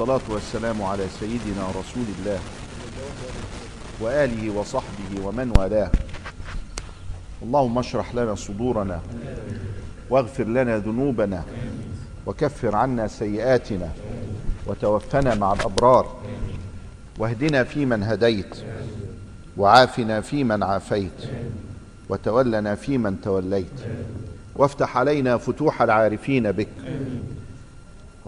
[0.00, 2.38] والصلاة والسلام على سيدنا رسول الله
[4.00, 5.90] وآله وصحبه ومن والاه.
[7.42, 9.00] اللهم اشرح لنا صدورنا
[10.10, 11.42] واغفر لنا ذنوبنا
[12.26, 13.88] وكفر عنا سيئاتنا
[14.66, 16.16] وتوفنا مع الأبرار.
[17.18, 18.56] واهدنا فيمن هديت
[19.56, 21.20] وعافنا فيمن عافيت
[22.08, 23.80] وتولنا فيمن توليت.
[24.56, 26.68] وافتح علينا فتوح العارفين بك.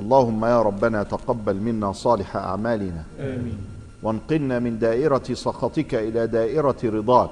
[0.02, 3.04] اللهم يا ربنا تقبل منا صالح أعمالنا.
[3.20, 3.56] آمين.
[4.02, 7.30] وانقلنا من دائرة سخطك إلى دائرة رضاك.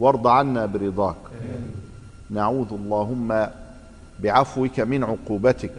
[0.00, 1.16] وارض عنا برضاك.
[2.30, 3.46] نعوذ اللهم
[4.22, 5.74] بعفوك من عقوبتك.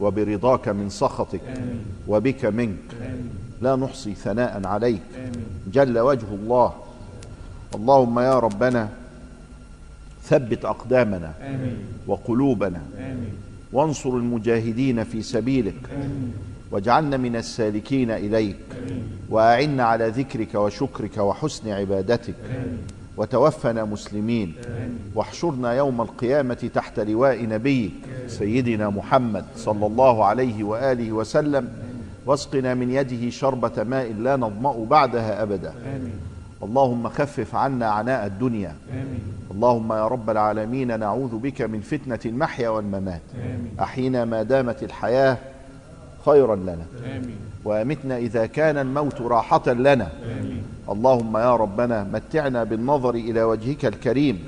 [0.00, 1.40] وبرضاك من سخطك.
[2.08, 2.88] وبك منك.
[3.62, 5.02] لا نحصي ثناء عليك.
[5.72, 6.72] جل وجه الله.
[7.74, 8.88] اللهم يا ربنا
[10.22, 11.32] ثبت أقدامنا.
[11.40, 11.76] آمين.
[12.06, 12.82] وقلوبنا.
[12.98, 13.43] آمين.
[13.74, 15.74] وانصر المجاهدين في سبيلك
[16.70, 18.56] واجعلنا من السالكين إليك
[19.30, 22.34] وأعنا على ذكرك وشكرك وحسن عبادتك
[23.16, 24.54] وتوفنا مسلمين
[25.14, 27.92] واحشرنا يوم القيامة تحت لواء نبيك
[28.26, 31.68] سيدنا محمد صلى الله عليه وآله وسلم
[32.26, 36.10] واسقنا من يده شربة ماء لا نظمأ بعدها آمين
[36.64, 38.74] اللهم خفف عنا عناء الدنيا.
[38.92, 39.20] آمين.
[39.50, 43.20] اللهم يا رب العالمين نعوذ بك من فتنة المحيا والممات.
[43.34, 43.70] آمين.
[43.80, 45.36] أحينا ما دامت الحياة
[46.26, 46.86] خيرا لنا.
[47.04, 47.36] آمين.
[47.64, 50.08] وأمتنا إذا كان الموت راحة لنا.
[50.24, 50.62] آمين.
[50.88, 54.38] اللهم يا ربنا متعنا بالنظر إلى وجهك الكريم.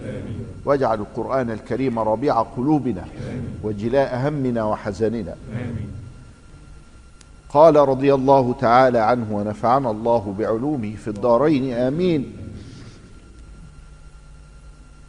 [0.64, 3.04] واجعل القرآن الكريم ربيع قلوبنا.
[3.62, 5.34] وجلاء همنا وحزننا.
[5.52, 5.88] آمين.
[7.48, 12.32] قال رضي الله تعالى عنه ونفعنا الله بعلومه في الدارين آمين.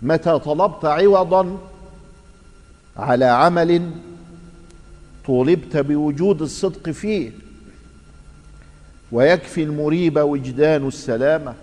[0.02, 1.58] متى طلبت عوضا
[2.98, 3.92] على عمل
[5.26, 7.32] طولبت بوجود الصدق فيه؟
[9.12, 11.54] ويكفي المريب وجدان السلامة.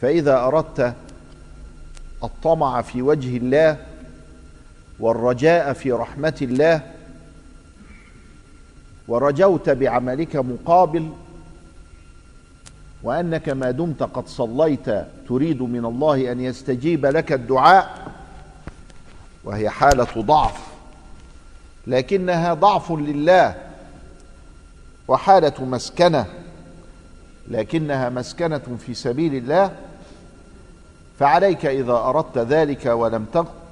[0.00, 0.94] فإذا أردت
[2.24, 3.76] الطمع في وجه الله
[5.00, 6.82] والرجاء في رحمة الله
[9.08, 11.10] ورجوت بعملك مقابل
[13.02, 14.86] وأنك ما دمت قد صليت
[15.28, 18.12] تريد من الله أن يستجيب لك الدعاء
[19.44, 20.68] وهي حالة ضعف
[21.86, 23.54] لكنها ضعف لله
[25.08, 26.26] وحالة مسكنة
[27.48, 29.72] لكنها مسكنة في سبيل الله
[31.18, 33.26] فعليك إذا أردت ذلك ولم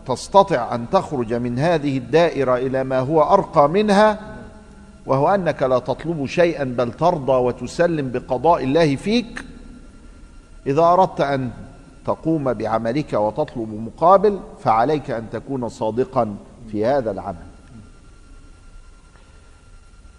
[0.06, 4.35] تستطع أن تخرج من هذه الدائرة إلى ما هو أرقى منها
[5.06, 9.44] وهو أنك لا تطلب شيئا بل ترضى وتسلم بقضاء الله فيك.
[10.66, 11.50] إذا أردت أن
[12.06, 16.36] تقوم بعملك وتطلب مقابل فعليك أن تكون صادقا
[16.72, 17.46] في هذا العمل.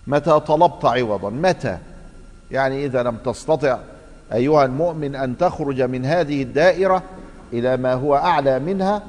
[0.07, 1.77] متى طلبت عوضا؟ متى؟
[2.51, 3.79] يعني إذا لم تستطع
[4.33, 7.03] أيها المؤمن أن تخرج من هذه الدائرة
[7.53, 9.03] إلى ما هو أعلى منها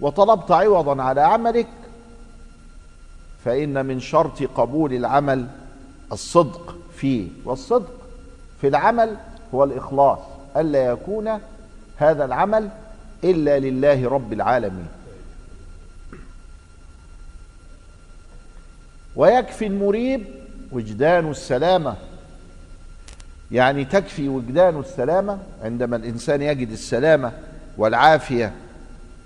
[0.00, 1.66] وطلبت عوضا على عملك
[3.44, 5.46] فإن من شرط قبول العمل
[6.12, 7.92] الصدق فيه والصدق
[8.60, 9.16] في العمل
[9.54, 10.18] هو الإخلاص
[10.56, 11.38] ألا يكون
[11.96, 12.68] هذا العمل
[13.24, 14.86] إلا لله رب العالمين.
[19.16, 20.24] ويكفي المريب
[20.72, 21.96] وجدان السلامة.
[23.50, 27.32] يعني تكفي وجدان السلامة عندما الإنسان يجد السلامة
[27.78, 28.52] والعافية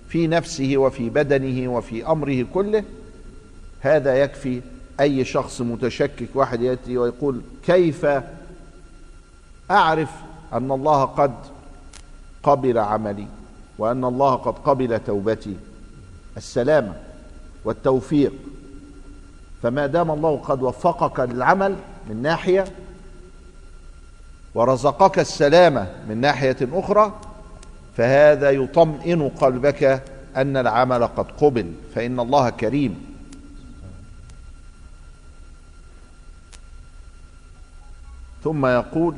[0.08, 2.84] في نفسه وفي بدنه وفي أمره كله
[3.80, 4.60] هذا يكفي
[5.00, 8.06] أي شخص متشكك واحد يأتي ويقول كيف
[9.70, 10.10] أعرف
[10.52, 11.34] أن الله قد
[12.42, 13.26] قبل عملي
[13.78, 15.56] وأن الله قد قبل توبتي؟
[16.36, 16.92] السلامة
[17.64, 18.32] والتوفيق.
[19.62, 21.76] فما دام الله قد وفقك للعمل
[22.08, 22.64] من ناحية
[24.54, 27.20] ورزقك السلامة من ناحية أخرى
[27.96, 30.02] فهذا يطمئن قلبك
[30.36, 33.15] أن العمل قد قبل فإن الله كريم.
[38.46, 39.14] ثم يقول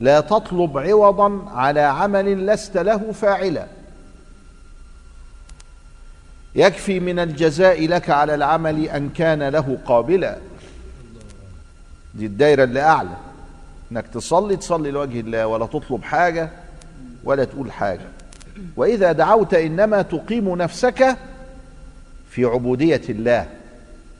[0.00, 3.66] لا تطلب عوضا على عمل لست له فاعلا.
[6.54, 10.38] يكفي من الجزاء لك على العمل أن كان له قابلا.
[12.14, 13.16] دي الدايرة اللي أعلى.
[13.92, 16.50] إنك تصلي تصلي لوجه الله ولا تطلب حاجة
[17.24, 18.08] ولا تقول حاجة.
[18.76, 21.16] وإذا دعوت إنما تقيم نفسك
[22.30, 23.46] في عبودية الله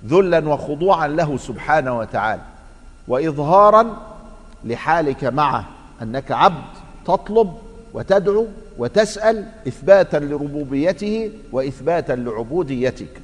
[0.06, 2.42] ذلا وخضوعا له سبحانه وتعالى.
[3.08, 3.96] واظهارا
[4.64, 5.64] لحالك معه
[6.02, 6.64] أنك عبد
[7.06, 7.52] تطلب
[7.94, 8.46] وتدعو
[8.78, 13.20] وتسأل إثباتا لربوبيته وإثباتا لعبوديتك.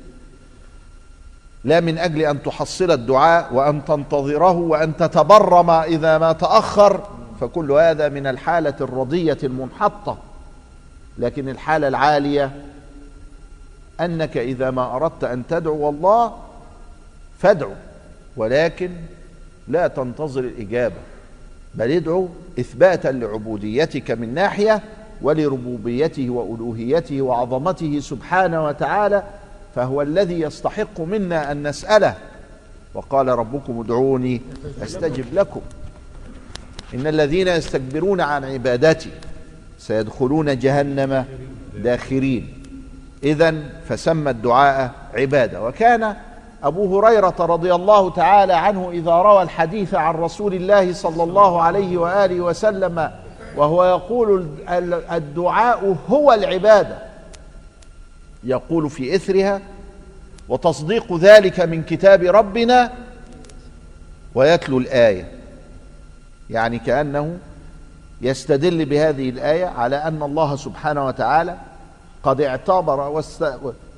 [1.64, 7.08] لا من أجل أن تحصل الدعاء وأن تنتظره وأن تتبرم إذا ما تأخر
[7.40, 10.19] فكل هذا من الحالة الرضية المنحطة.
[11.19, 12.50] لكن الحالة العالية
[14.00, 16.37] أنك إذا ما أردت أن تدعو الله
[17.38, 17.72] فادعو
[18.37, 18.90] ولكن
[19.69, 20.96] لا تنتظر الإجابة
[21.75, 22.28] بل ادعو
[22.61, 24.82] إثباتا لعبوديتك من ناحية
[25.22, 29.22] ولربوبيته وألوهيته وعظمته سبحانه وتعالى
[29.75, 32.14] فهو الذي يستحق منا أن نسأله.
[32.94, 34.40] وقال ربكم ادعوني
[34.82, 35.61] أستجب لكم.
[36.94, 39.11] إن الذين يستكبرون عن عبادتي
[39.78, 41.25] سيدخلون جهنم
[41.82, 42.49] داخرين.
[43.22, 43.55] اذا
[43.88, 46.16] فسمى الدعاء عبادة وكان
[46.64, 51.96] أبو هريرة رضي الله تعالى عنه إذا روى الحديث عن رسول الله صلى الله عليه
[51.96, 53.11] وآله وسلم
[53.56, 54.49] وهو يقول
[55.12, 56.99] الدعاء هو العبادة.
[58.44, 59.61] يقول في إثرها
[60.49, 62.93] وتصديق ذلك من كتاب ربنا
[64.34, 65.28] ويتلو الآية.
[66.50, 67.38] يعني كأنه
[68.22, 71.56] يستدل بهذه الآية على أن الله سبحانه وتعالى
[72.22, 73.22] قد اعتبر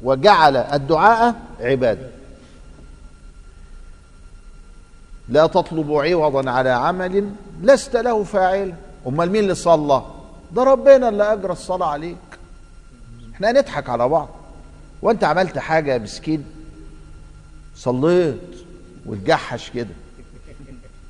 [0.02, 2.06] وجعل الدعاء عبادة.
[5.28, 7.30] لا تطلب عوضا على عمل
[7.62, 8.74] لست له فاعل.
[9.06, 10.02] أمال مين اللي صلى؟
[10.52, 12.16] ده ربنا اللي أجرى الصلاة عليك.
[13.34, 14.28] إحنا نضحك على بعض.
[15.02, 16.44] وأنت عملت حاجة يا مسكين؟
[17.76, 18.56] صليت.
[19.06, 19.94] وتجحش كده.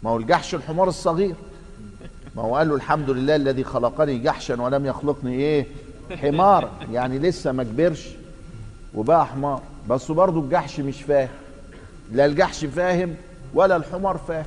[0.02, 1.34] ما هو الجحش الحمار الصغير.
[2.36, 5.66] ما هو قال له الحمد لله الذي خلقني جحشا ولم يخلقني إيه؟
[6.10, 6.70] حمار.
[6.92, 8.08] يعني لسه ما كبرش
[8.94, 9.62] وبقى حمار.
[9.88, 11.28] بس برضه الجحش مش فاهم.
[12.12, 13.14] لا الجحش فاهم
[13.54, 14.46] ولا الحمار فاهم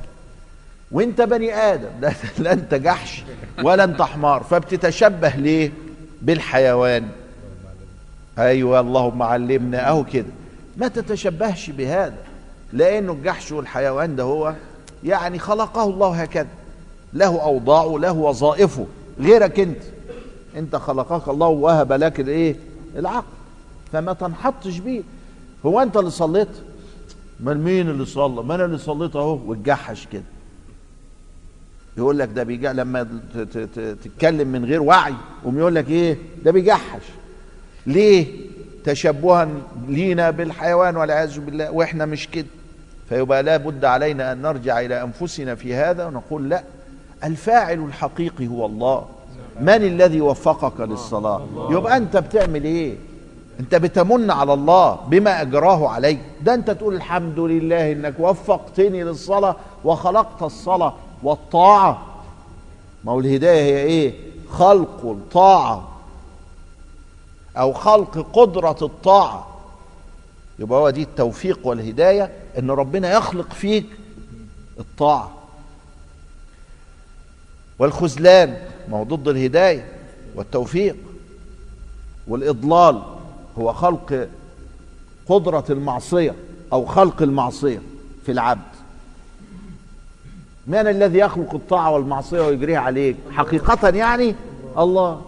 [0.92, 3.24] وانت بني آدم لا, لا انت جحش
[3.62, 4.42] ولا انت حمار.
[4.42, 5.72] فبتتشبه ليه؟
[6.22, 7.08] بالحيوان.
[8.38, 9.88] أيوه اللهم علمنا.
[9.88, 10.26] أهو كده.
[10.76, 12.14] ما تتشبهش بهذا
[12.72, 14.54] لأنه الجحش والحيوان ده هو
[15.04, 16.48] يعني خلقه الله هكذا.
[17.12, 18.86] له أوضاعه له وظائفه.
[19.20, 19.82] غيرك أنت.
[20.56, 22.56] أنت خلقك الله ووهب لك الإيه؟
[22.96, 23.32] العقل.
[23.92, 25.02] فما تنحطش بيه.
[25.66, 26.48] هو أنت اللي صليت؟
[27.42, 29.38] ما مين اللي صلى؟ ما أنا اللي صليت أهو.
[29.46, 30.22] وتجحش كده.
[31.96, 33.08] يقول لك ده بيجع لما
[33.74, 35.14] تتكلم من غير وعي
[35.44, 37.02] قوم يقول لك إيه؟ ده بيجحش.
[37.86, 38.26] ليه؟
[38.84, 39.48] تشبها
[39.88, 41.70] لينا بالحيوان والعياذ بالله.
[41.70, 42.46] وإحنا مش كده.
[43.08, 46.64] فيبقى لا بد علينا أن نرجع إلى أنفسنا في هذا ونقول لا.
[47.24, 49.06] الفاعل الحقيقي هو الله.
[49.60, 52.96] من الذي وفقك للصلاة؟ يبقى أنت بتعمل إيه؟
[53.60, 56.18] انت بتمن على الله بما اجراه عليك.
[56.42, 62.06] ده انت تقول الحمد لله انك وفقتني للصلاة وخلقت الصلاة والطاعة.
[63.04, 64.14] ما هو الهداية هي إيه؟
[64.50, 65.88] خلق الطاعة
[67.56, 69.46] أو خلق قدرة الطاعة.
[70.58, 73.86] يبقى هو دي التوفيق والهداية ان ربنا يخلق فيك
[74.78, 75.30] الطاعة.
[77.78, 78.56] والخذلان
[78.88, 79.92] ما هو ضد الهداية
[80.34, 80.96] والتوفيق.
[82.28, 83.02] والإضلال
[83.60, 84.28] هو خلق
[85.28, 86.34] قدرة المعصية
[86.72, 87.82] أو خلق المعصية
[88.26, 88.70] في العبد.
[90.66, 94.34] من الذي يخلق الطاعة والمعصية ويجريها عليك؟ حقيقة يعني
[94.78, 95.22] الله.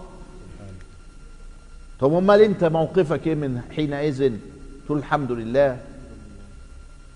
[2.00, 4.32] طب أمال أنت موقفك إيه من حينئذ؟
[4.87, 5.81] تقول الحمد لله.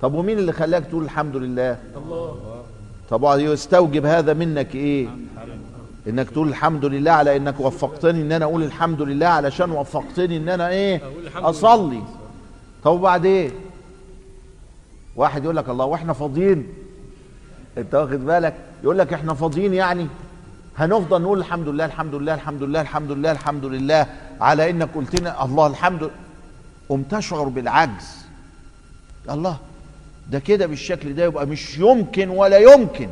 [0.00, 2.62] طب ومين اللي خلاك تقول الحمد لله؟ الله.
[3.10, 5.08] طب يستوجب هذا منك إيه؟
[6.08, 10.48] إنك تقول الحمد لله على إنك وفقتني إن أنا أقول الحمد لله علشان وفقتني إن
[10.48, 11.00] أنا إيه؟
[11.36, 12.02] أصلي.
[12.84, 13.50] طب وبعدين إيه؟
[15.16, 16.66] واحد يقول لك الله وإحنا فاضيين.
[17.78, 20.06] أنت واخد بالك؟ يقول لك إحنا فاضيين يعني.
[20.76, 24.06] هنفضل نقول الحمد لله الحمد لله الحمد لله الحمد لله الحمد لله
[24.40, 26.10] على إنك قلت لنا الله الحمد
[26.88, 28.16] قم تشعر بالعجز.
[29.30, 29.56] الله
[30.30, 33.08] ده كده بالشكل ده يبقى مش يمكن ولا يمكن.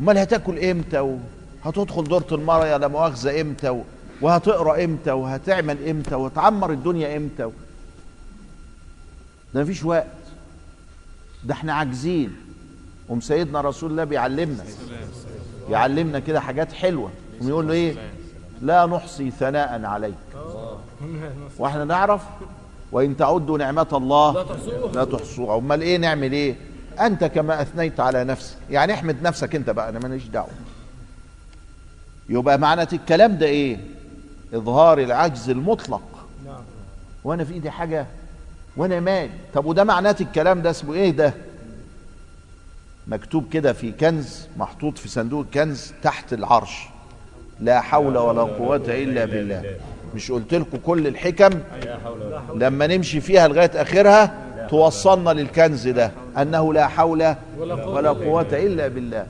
[0.00, 1.18] أمال هتاكل إمتى؟
[1.64, 3.82] وهتدخل دورة المرأة لا مؤاخذة إمتى
[4.20, 7.50] وهتقرأ إمتى وهتعمل إمتى وتعمر الدنيا إمتى
[9.54, 10.06] ده مفيش وقت.
[11.44, 12.36] ده إحنا عاجزين.
[13.08, 14.64] قوم سيدنا رسول الله بيعلمنا.
[15.70, 17.10] يعلمنا كده حاجات حلوة.
[17.42, 17.94] ويقول له إيه؟
[18.62, 20.14] لا نحصي ثناء عليك.
[21.58, 22.22] وإحنا نعرف؟
[22.92, 24.32] وإن تعدوا نعمة الله
[24.94, 25.58] لا تحصوها.
[25.58, 26.56] أمال إيه نعمل إيه؟
[27.00, 28.56] أنت كما أثنيت على نفسك.
[28.70, 30.48] يعني احمد نفسك أنت بقى أنا ماليش دعوة.
[32.30, 33.78] يبقى معنى الكلام ده إيه؟
[34.54, 36.02] إظهار العجز المطلق.
[37.24, 38.06] وأنا في إيدي حاجة
[38.76, 39.30] وأنا مال.
[39.54, 41.34] طب وده معناه الكلام ده اسمه إيه ده؟
[43.06, 46.86] مكتوب كده في كنز محطوط في صندوق كنز تحت العرش.
[47.60, 49.76] لا حول ولا قوة إلا بالله.
[50.14, 51.50] مش قلت لكم كل الحكم؟
[52.54, 54.34] لما نمشي فيها لغاية آخرها
[54.68, 56.12] توصلنا للكنز ده.
[56.38, 59.26] أنه لا حول ولا قوة إلا بالله.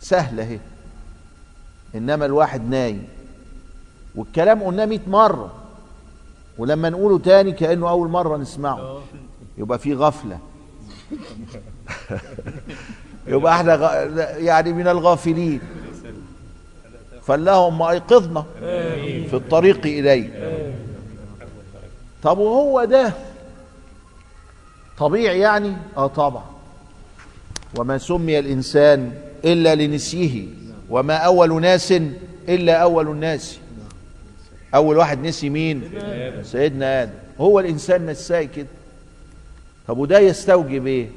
[0.00, 0.58] سهلة أهي.
[1.94, 3.08] إنما الواحد نايم.
[4.14, 5.52] والكلام قلناه 100 مرة.
[6.58, 9.00] ولما نقوله تاني كأنه أول مرة نسمعه.
[9.58, 10.38] يبقى في غفلة.
[13.26, 13.82] يبقى إحنا غ...
[14.38, 15.60] يعني من الغافلين.
[17.22, 18.44] فاللهم ايقظنا
[19.30, 20.30] في الطريق إليه.
[22.22, 23.12] طب وهو ده؟
[24.98, 26.44] طبيعي يعني؟ آه طبعا.
[27.78, 29.12] وما سمي الإنسان
[29.44, 30.46] إلا لنسيه.
[30.90, 31.94] وما أول ناس
[32.48, 33.58] إلا أول الناس.
[34.74, 35.82] أول واحد نسي مين؟
[36.42, 37.12] سيدنا آدم.
[37.40, 38.66] هو الإنسان نساي كده.
[39.88, 41.08] طب وده يستوجب إيه؟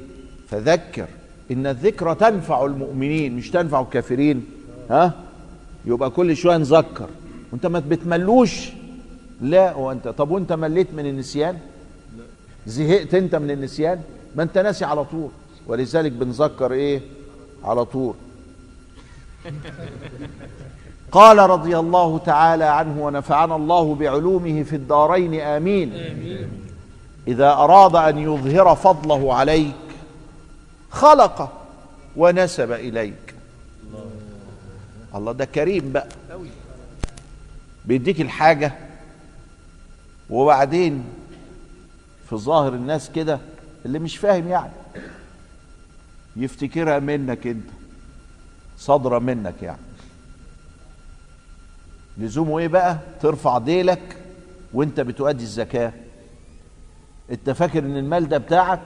[0.50, 1.08] فذكر
[1.52, 4.46] إن الذكرى تنفع المؤمنين مش تنفع الكافرين.
[4.90, 5.14] ها؟
[5.86, 7.10] يبقى كل شوية نذكر.
[7.52, 8.70] وأنت ما بتملوش.
[9.42, 11.58] لا وأنت طب وأنت مليت من النسيان؟
[12.68, 14.02] زهقت أنت من النسيان؟
[14.36, 15.30] ما أنت ناسي على طول.
[15.68, 17.02] ولذلك بنذكر إيه؟
[17.64, 18.14] على طول.
[21.12, 25.94] قال رضي الله تعالى عنه ونفعنا الله بعلومه في الدارين آمين.
[27.28, 29.76] إذا أراد أن يظهر فضله عليك
[30.92, 31.52] خلق
[32.16, 33.34] ونسب إليك.
[35.16, 36.08] الله ده كريم بقى.
[37.86, 38.74] بيديك الحاجة
[40.30, 41.04] وبعدين
[42.30, 43.40] في ظاهر الناس كده
[43.86, 44.72] اللي مش فاهم يعني
[46.36, 47.70] يفتكرها منك أنت.
[48.82, 49.82] صادره منك يعني.
[52.18, 54.18] لزومه إيه بقى؟ ترفع ديلك
[54.74, 55.94] وأنت بتؤدي الزكاة.
[57.32, 58.80] أنت فاكر إن المال ده بتاعك؟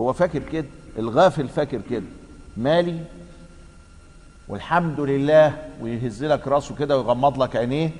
[0.00, 0.66] هو فاكر كده
[0.98, 2.04] الغافل فاكر كده.
[2.56, 3.04] مالي؟
[4.48, 7.90] والحمد لله ويهز لك راسه كده ويغمض لك عينيه.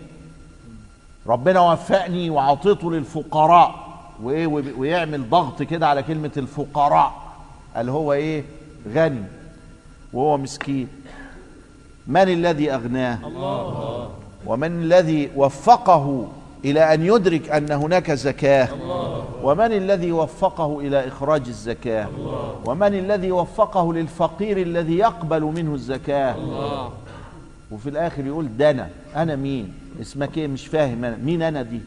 [1.26, 3.99] ربنا وفقني وعطيته للفقراء.
[4.23, 7.35] وإيه؟ ويعمل ضغط كده على كلمة الفقراء.
[7.76, 8.45] قال هو إيه؟
[8.88, 9.25] غني.
[10.12, 10.88] وهو مسكين.
[12.06, 14.11] من الذي أغناه؟ الله.
[14.47, 16.28] ومن الذي وفقه
[16.64, 18.68] إلى أن يدرك أن هناك زكاة؟
[19.42, 22.09] ومن الذي وفقه إلى إخراج الزكاة؟
[22.64, 26.37] ومن الذي وفقه للفقير الذي يقبل منه الزكاة؟
[27.71, 28.90] وفي الآخر يقول ده أنا.
[29.16, 31.16] أنا مين؟ اسمك إيه؟ مش فاهم أنا.
[31.16, 31.80] مين أنا دي؟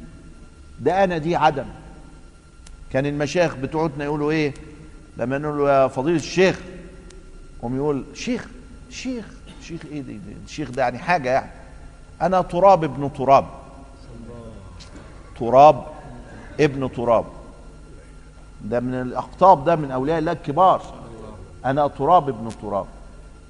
[0.80, 1.66] ده أنا دي عدم.
[2.92, 4.54] كان المشايخ بتوعتنا يقولوا إيه؟
[5.18, 6.60] لما نقول له يا فضيلة الشيخ.
[7.64, 8.48] هم يقول شيخ
[8.90, 9.26] شيخ.
[9.66, 11.52] شيخ إيه دي الشيخ ده يعني حاجة يعني.
[12.22, 13.46] أنا تراب ابن تراب.
[15.40, 15.86] تراب
[16.60, 17.26] ابن تراب.
[18.62, 20.82] ده من الأقطاب ده من أولياء الله الكبار.
[21.66, 22.86] أنا تراب ابن تراب.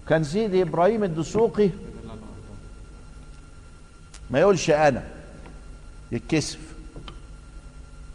[0.10, 1.70] كان سيدي إبراهيم الدسوقي
[4.30, 5.04] ما يقولش أنا.
[6.12, 6.60] يتكسف.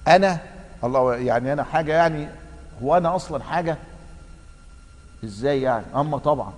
[0.08, 0.38] أنا
[0.84, 2.28] الله يعني أنا حاجة يعني
[2.82, 3.76] هو أنا أصلا حاجة؟
[5.24, 6.52] إزاي يعني؟ أما طبعا.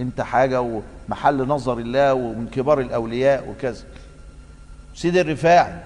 [0.00, 0.60] انت حاجة
[1.08, 3.84] ومحل نظر الله ومن كبار الأولياء وكذا.
[4.94, 5.80] سيدي الرفاعي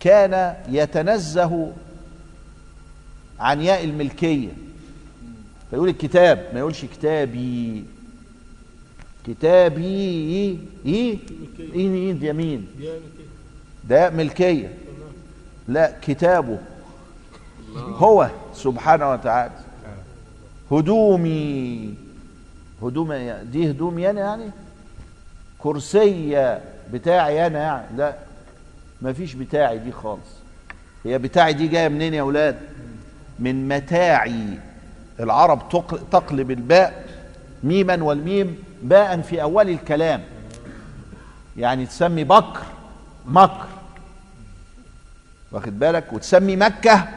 [0.00, 1.72] كان يتنزه
[3.40, 4.48] عن ياء الملكية.
[5.70, 7.84] فيقول الكتاب ما يقولش كتابي.
[9.26, 11.18] كتابي إيه؟ إيه؟
[11.74, 12.66] إيه؟ إيه؟ ده مين
[13.84, 14.74] ده ملكية.
[15.68, 16.58] لا كتابه.
[17.76, 19.52] هو سبحانه وتعالى.
[20.72, 21.94] هدومي.
[22.82, 23.12] هدوم
[23.52, 24.50] دي هدومي أنا يعني؟
[25.58, 26.58] كرسي
[26.92, 28.14] بتاعي أنا يعني؟ لا
[29.12, 30.38] فيش بتاعي دي خالص.
[31.04, 32.56] هي بتاعي دي جاية منين يا أولاد؟
[33.38, 34.58] من متاعي.
[35.20, 35.68] العرب
[36.10, 37.04] تقلب الباء
[37.64, 40.22] ميما والميم باء في أول الكلام.
[41.56, 42.62] يعني تسمي بكر
[43.26, 43.66] مكر.
[45.52, 47.08] واخد بالك؟ وتسمي مكة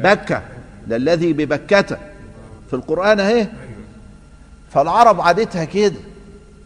[0.00, 0.42] بكة
[0.86, 1.98] ده الذي ببكة.
[2.68, 3.48] في القرآن أهي
[4.74, 5.96] فالعرب عادتها كده.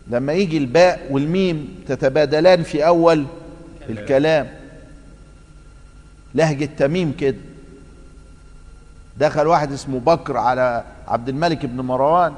[0.08, 3.26] لما يجي الباء والميم تتبادلان في أول
[3.88, 4.48] الكلام.
[6.34, 7.36] لهجة تميم كده.
[9.18, 12.34] دخل واحد اسمه بكر على عبد الملك بن مروان.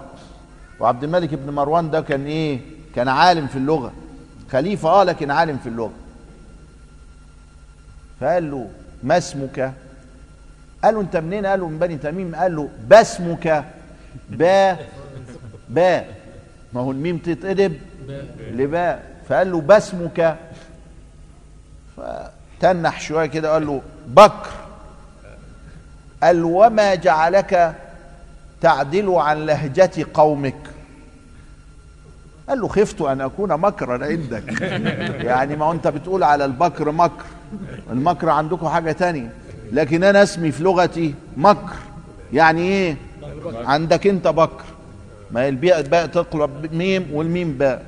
[0.81, 2.61] وعبد الملك بن مروان ده كان إيه؟
[2.95, 3.93] كان عالم في اللغة.
[4.53, 5.93] خليفة آه لكن عالم في اللغة.
[8.21, 8.69] فقال له
[9.03, 9.73] ما اسمك؟
[10.85, 12.35] قال له أنت منين؟ قال له من بني تميم.
[12.35, 13.65] قال له باسمك.
[14.31, 14.77] با
[15.71, 16.05] با
[16.73, 17.79] ما هو الميم تتقلب؟
[18.51, 19.11] لباء.
[19.29, 20.37] فقال له باسمك.
[21.97, 24.51] فتنح شوية كده قال له بكر.
[26.23, 27.75] قال له وما جعلك
[28.61, 30.57] تعدل عن لهجة قومك؟
[32.49, 34.61] قال له خفت أن أكون مكرا عندك.
[35.31, 37.25] يعني ما أنت بتقول على البكر مكر.
[37.91, 39.33] المكر عندكم حاجة تانية.
[39.73, 41.77] لكن أنا اسمي في لغتي مكر.
[42.33, 42.97] يعني إيه؟
[43.55, 44.65] عندك أنت بكر.
[45.33, 47.87] ما هي الباء باء تقلب ميم والميم باء.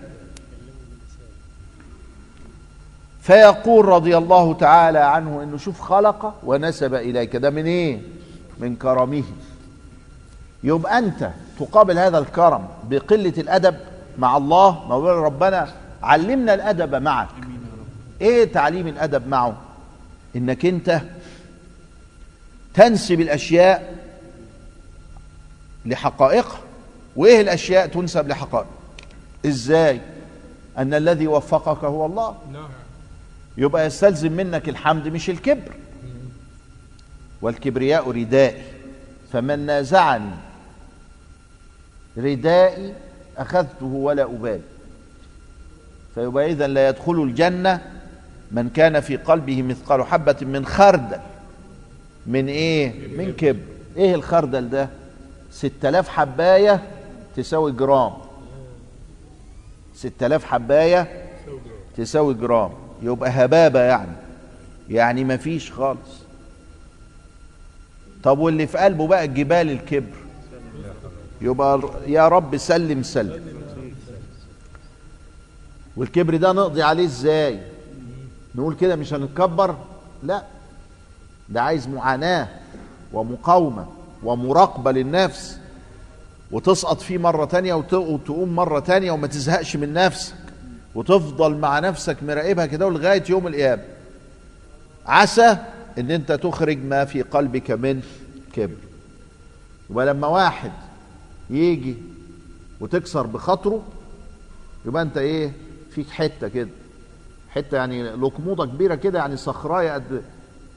[3.20, 7.36] فيقول رضي الله تعالى عنه إنه شوف خلق ونسب إليك.
[7.36, 8.00] ده من إيه؟
[8.58, 9.24] من كرمه.
[10.64, 13.76] يبقى أنت تقابل هذا الكرم بقلة الأدب
[14.18, 15.68] مع الله هو ربنا
[16.02, 17.28] علمنا الأدب معك.
[18.20, 19.56] إيه تعليم الأدب معه؟
[20.36, 21.00] إنك أنت
[22.74, 23.98] تنسب الأشياء
[25.86, 26.60] لحقائقها.
[27.16, 28.66] وإيه الأشياء تنسب لحقائق؟
[29.46, 30.00] إزاي؟
[30.78, 32.36] أن الذي وفقك هو الله.
[33.56, 35.72] يبقى يستلزم منك الحمد مش الكبر.
[37.42, 38.62] والكبرياء ردائي.
[39.32, 40.30] فمن نازعني
[42.18, 42.94] ردائي
[43.38, 44.60] أخذته ولا أبالي.
[46.14, 47.80] فيبقى اذا لا يدخل الجنة
[48.50, 51.20] من كان في قلبه مثقال حبة من خردل.
[52.26, 53.58] من إيه؟ من كبر.
[53.96, 54.88] إيه الخردل ده؟
[55.50, 56.82] ستة آلاف حباية
[57.36, 58.12] تساوي جرام.
[59.94, 61.28] ستة آلاف حباية
[61.96, 62.70] تساوي جرام.
[63.02, 64.12] يبقى هبابة يعني.
[64.90, 66.22] يعني مفيش خالص.
[68.22, 70.16] طب واللي في قلبه بقى جبال الكبر.
[71.40, 73.62] يبقى يا رب سلم سلم.
[75.96, 77.60] والكبر ده نقضي عليه إزاي؟
[78.54, 79.76] نقول كده مش هنتكبر؟
[80.22, 80.42] لا.
[81.48, 82.48] ده عايز معاناة
[83.12, 83.86] ومقاومة
[84.22, 85.58] ومراقبة للنفس.
[86.52, 90.34] وتسقط فيه مرة تانية وت- وتقوم مرة تانية وما تزهقش من نفسك.
[90.94, 93.82] وتفضل مع نفسك مراقبها كده لغاية يوم القيامة.
[95.06, 95.56] عسى
[95.98, 98.02] إن أنت تخرج ما في قلبك من
[98.52, 98.76] كبر.
[99.90, 100.72] يبقى لما واحد
[101.50, 101.96] يجي
[102.80, 103.82] وتكسر بخاطره
[104.86, 105.52] يبقى أنت إيه؟
[105.90, 106.68] فيك حتة كده.
[107.50, 110.22] حتة يعني لقموطه كبيرة كده يعني صخراية قد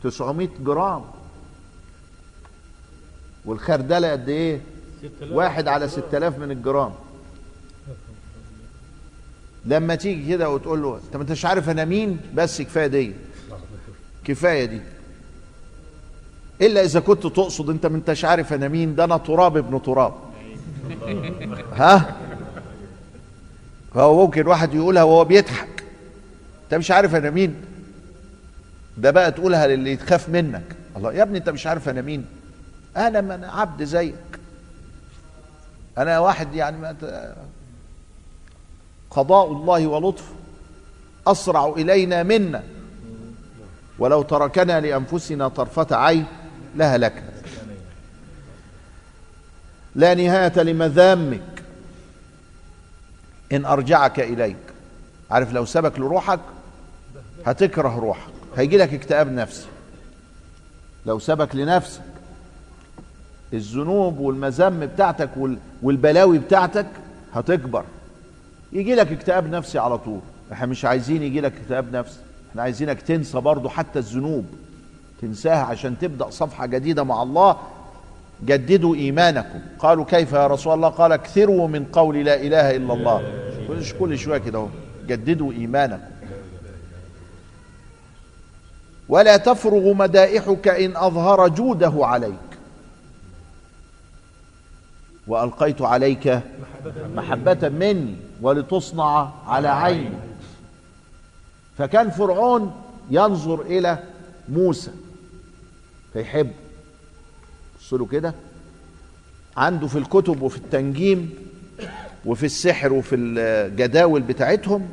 [0.03, 1.01] 900 جرام.
[3.45, 4.61] والخردلة قد إيه؟
[5.31, 6.91] واحد على 6000 من الجرام.
[9.65, 13.13] لما تيجي كده وتقول له انت ما انتش عارف أنا مين؟ بس كفاية دي.
[14.23, 14.81] كفاية دي.
[16.61, 18.95] إلا إذا كنت تقصد انت ما انتش عارف أنا مين.
[18.95, 20.13] ده أنا تراب ابن تراب.
[21.73, 22.15] ها؟
[23.93, 25.83] فهو ممكن واحد يقولها وهو بيضحك.
[26.63, 27.55] انت مش عارف أنا مين.
[28.97, 30.75] ده بقى تقولها للي يتخاف منك.
[30.97, 32.25] الله يا ابني انت مش عارف أنا مين.
[32.97, 34.15] أنا من عبد زيك.
[35.97, 36.95] أنا واحد يعني ما
[39.09, 40.33] قضاء الله ولطفه.
[41.27, 42.63] أسرع إلينا منا.
[43.99, 46.25] ولو تركنا لأنفسنا طرفة عين
[46.75, 47.29] لهلكنا.
[49.95, 51.63] لا نهاية لمذامك.
[53.51, 54.57] إن أرجعك إليك.
[55.31, 56.39] عارف لو سبك لروحك
[57.45, 58.33] هتكره روحك.
[58.57, 59.67] هيجي لك اكتئاب نفسي.
[61.05, 62.01] لو سبك لنفسك
[63.55, 66.85] الذنوب والمذم بتاعتك وال- والبلاوي بتاعتك
[67.33, 67.83] هتكبر.
[68.73, 70.19] يجي لك اكتئاب نفسي على طول.
[70.51, 72.19] إحنا مش عايزين يجي لك اكتئاب نفسي.
[72.51, 74.45] إحنا عايزينك تنسى برضو حتى الذنوب.
[75.21, 77.57] تنساها عشان تبدأ صفحة جديدة مع الله.
[78.45, 79.59] جددوا إيمانكم.
[79.79, 83.21] قالوا كيف يا رسول الله؟ قال اكثروا من قول لا إله إلا الله.
[83.99, 84.67] كل شوية كده أهو.
[85.07, 86.03] جددوا إيمانكم.
[89.09, 92.44] ولا تفرغ مدائحك إن أظهر جوده عليك.
[95.27, 96.41] وألقيت عليك
[97.15, 100.17] محبة مني ولتصنع على عيني
[101.77, 103.99] فكان فرعون ينظر إلى
[104.49, 104.91] موسى
[106.13, 106.51] فيحب.
[107.79, 108.33] بص له كده؟
[109.57, 111.33] عنده في الكتب وفي التنجيم
[112.25, 114.89] وفي السحر وفي الجداول بتاعتهم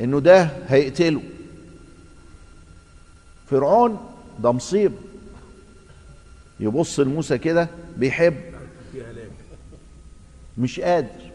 [0.00, 1.22] إنه ده هيقتله.
[3.50, 3.98] فرعون
[4.42, 4.94] ده مصيبة.
[6.60, 8.34] يبص لموسى كده بيحب.
[10.58, 11.30] مش قادر.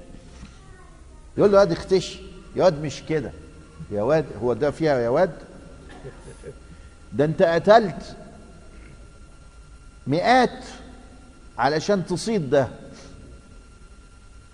[1.38, 2.20] يقول له يا واد اختشي
[2.56, 3.32] يا واد مش كده.
[3.92, 5.32] يا واد هو ده فيها يا واد؟
[7.14, 8.16] ده انت قتلت
[10.08, 10.64] مئات
[11.58, 12.68] علشان تصيد ده.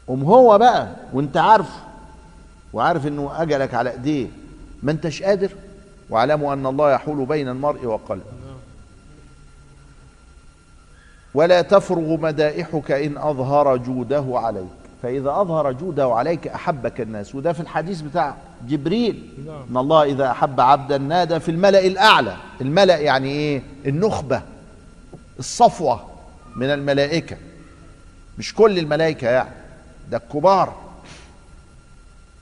[0.07, 1.83] قوم هو بقى وانت عارفه
[2.73, 4.27] وعارف انه اجلك على ايديه.
[4.83, 5.51] ما انتش قادر.
[6.09, 8.23] واعلموا أن الله يحول بين المرء وقلبه.
[11.33, 14.63] ولا تفرغ مدائحك إن أظهر جوده عليك.
[15.03, 17.35] فإذا أظهر جوده عليك أحبك الناس.
[17.35, 18.35] وده في الحديث بتاع
[18.67, 19.29] جبريل.
[19.47, 19.63] نعم.
[19.71, 22.35] إن الله إذا أحب عبدا نادى في الملأ الأعلى.
[22.61, 24.41] الملأ يعني إيه؟ النخبة.
[25.39, 25.99] الصفوة
[26.55, 27.37] من الملائكة.
[28.37, 29.49] مش كل الملائكة يعني.
[30.11, 30.73] ده الكبار.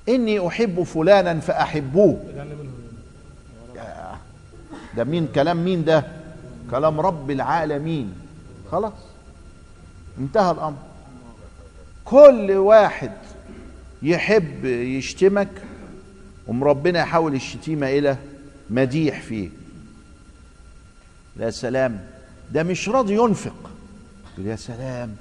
[0.10, 1.34] إني أحب فلانا
[2.54, 2.74] منهم
[4.98, 6.04] ده مين؟ كلام مين ده؟
[6.72, 8.27] كلام رب العالمين.
[8.72, 8.94] خلاص؟
[10.20, 10.78] انتهى الأمر.
[12.06, 13.12] كل واحد
[14.04, 15.50] يحب يشتمك
[16.50, 18.18] ام ربنا يحول الشتيمة إلى
[18.70, 19.50] مديح فيه.
[21.40, 22.06] يا سلام.
[22.52, 23.70] ده مش راضي ينفق.
[24.38, 25.16] يا سلام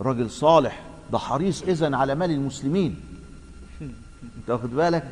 [0.00, 2.96] راجل صالح ده حريص اذا على مال المسلمين.
[4.38, 5.04] انت واخد بالك؟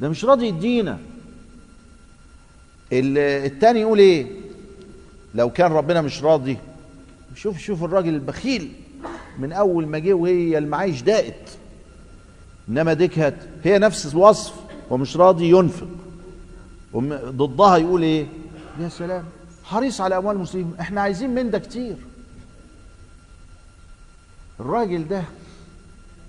[0.00, 0.98] ده مش راضي يدينا.
[2.92, 3.18] ال-
[3.52, 4.26] التاني يقول إيه؟
[5.34, 6.58] لو كان ربنا مش راضي
[7.34, 8.72] شوف شوف الراجل البخيل
[9.38, 11.58] من أول ما جه وهي المعايش ضاقت
[12.68, 14.54] إنما ديكهت هي نفس الوصف
[14.90, 15.88] ومش راضي ينفق.
[17.30, 18.26] ضدها يقول إيه؟
[18.80, 19.24] يا سلام
[19.64, 21.96] حريص على أموال المسلمين إحنا عايزين من ده كتير.
[24.60, 25.22] الراجل ده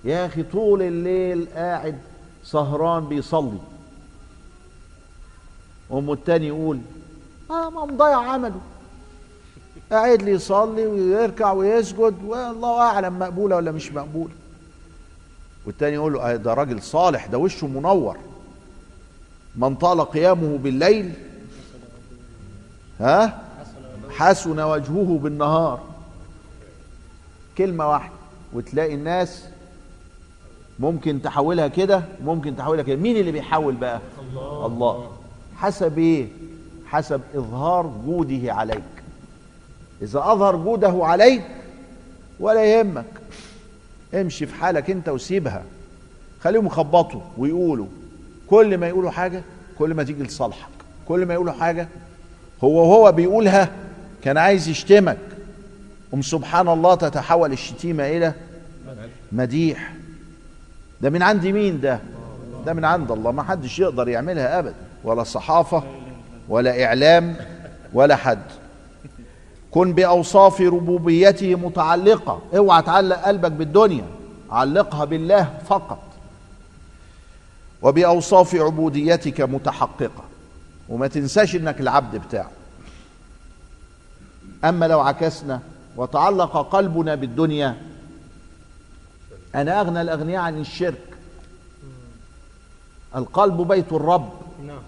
[0.04, 1.98] يا أخي طول الليل قاعد
[2.44, 3.58] سهران بيصلي.
[5.92, 6.80] ام التاني يقول
[7.50, 8.60] آه ما مضيع عمله.
[9.92, 14.32] قاعد لي يصلي ويركع ويسجد والله أعلم مقبولة ولا مش مقبولة.
[15.66, 18.16] والتاني يقول له آه ده راجل صالح ده وشه منور.
[19.56, 21.12] من طال قيامه بالليل
[23.00, 23.42] ها؟
[24.10, 25.80] حسن وجهه بالنهار.
[27.58, 28.12] كلمة واحدة
[28.52, 29.44] وتلاقي الناس
[30.78, 32.96] ممكن تحولها كده ممكن تحولها كده.
[32.96, 34.00] مين اللي بيحول بقى؟
[34.30, 35.10] الله, الله.
[35.56, 36.28] حسب إيه؟
[36.86, 38.82] حسب إظهار جوده عليك.
[40.02, 41.42] إذا أظهر جوده عليك
[42.40, 43.04] ولا يهمك.
[44.14, 45.62] امشي في حالك أنت وسيبها.
[46.40, 47.86] خليهم يخبطوا ويقولوا
[48.46, 49.42] كل ما يقولوا حاجة
[49.78, 50.68] كل ما تيجي لصالحك.
[51.08, 51.88] كل ما يقولوا حاجة
[52.64, 53.70] هو وهو بيقولها
[54.22, 55.18] كان عايز يشتمك.
[56.14, 58.32] ام سبحان الله تتحول الشتيمة إلى
[59.32, 59.92] مديح.
[61.00, 62.00] ده من عند مين ده؟
[62.66, 63.32] ده من عند الله.
[63.32, 64.74] ما حدش يقدر يعملها أبدا.
[65.04, 65.82] ولا صحافة
[66.48, 67.36] ولا إعلام
[67.92, 68.42] ولا حد.
[69.72, 72.42] كن بأوصاف ربوبيته متعلقة.
[72.56, 74.04] اوعى تعلق قلبك بالدنيا.
[74.50, 76.02] علقها بالله فقط.
[77.82, 80.24] وبأوصاف عبوديتك متحققة.
[80.88, 82.50] وما تنساش إنك العبد بتاعه
[84.64, 85.60] أما لو عكسنا
[85.96, 87.76] وتعلق قلبنا بالدنيا
[89.54, 91.16] أنا أغنى الأغنياء عن الشرك.
[93.16, 94.32] القلب بيت الرب.
[94.66, 94.82] نعم.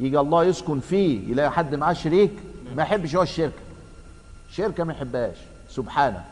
[0.00, 2.32] يجي الله يسكن فيه يلاقي حد معاه شريك
[2.76, 3.65] ما يحبش هو الشركة
[4.52, 5.36] شركة ما يحبهاش.
[5.70, 6.24] سبحانه.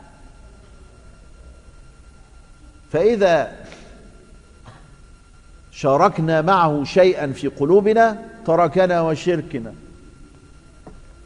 [2.91, 3.65] فإذا
[5.71, 9.73] شاركنا معه شيئا في قلوبنا تركنا وشركنا.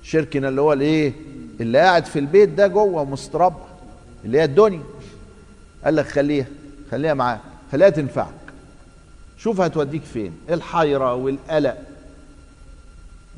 [0.04, 1.13] شركنا اللي هو الإيه؟
[1.60, 3.65] اللي قاعد في البيت ده جوه مستربع
[4.25, 4.84] اللي هي الدنيا.
[5.86, 6.45] قال لك خليها
[6.91, 7.39] خليها معاك
[7.71, 8.34] خليها تنفعك.
[9.38, 11.78] شوف هتوديك فين؟ الحيرة والقلق.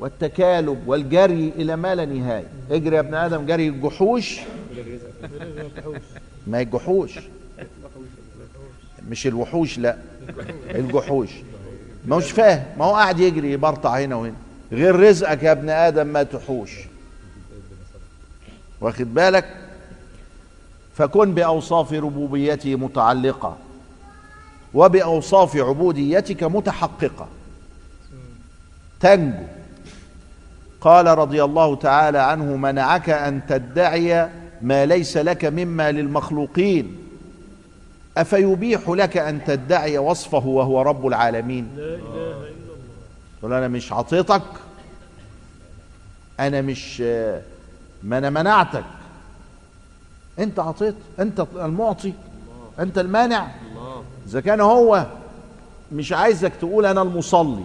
[0.02, 2.46] والتكالب والجري إلى ما لا نهاية.
[2.70, 4.40] اجري يا ابن آدم جري الجحوش.
[6.46, 7.18] ما الجحوش؟
[9.08, 9.96] مش الوحوش لا.
[10.70, 11.30] الجحوش.
[12.06, 12.64] ما هوش فاهم.
[12.78, 14.34] ما هو قاعد يجري يبرطع هنا وهنا.
[14.72, 16.70] غير رزقك يا ابن آدم ما تحوش.
[18.80, 19.56] واخد بالك؟
[20.94, 23.56] فكن بأوصاف ربوبيته متعلقة
[24.74, 27.28] وبأوصاف عبوديتك متحققة.
[29.00, 29.61] تنجو.
[30.82, 34.28] قال رضي الله تعالى عنه منعك أن تدعي
[34.62, 36.96] ما ليس لك مما للمخلوقين.
[38.16, 42.76] أفيبيح لك أن تدعي وصفه وهو رب العالمين؟ لا إله إلا الله.
[43.38, 44.42] تقول أنا مش عطيتك
[46.40, 47.00] أنا مش
[48.02, 48.84] ما أنا منعتك.
[50.38, 52.12] أنت عطيت أنت المعطي
[52.78, 53.46] أنت المانع.
[54.26, 55.06] إذا كان هو
[55.92, 57.64] مش عايزك تقول أنا المصلي.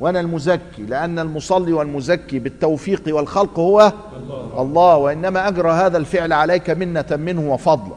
[0.00, 6.70] وأنا المزكي لأن المصلي والمزكي بالتوفيق والخلق هو الله, الله وإنما أجرى هذا الفعل عليك
[6.70, 7.96] منة منه وفضلا.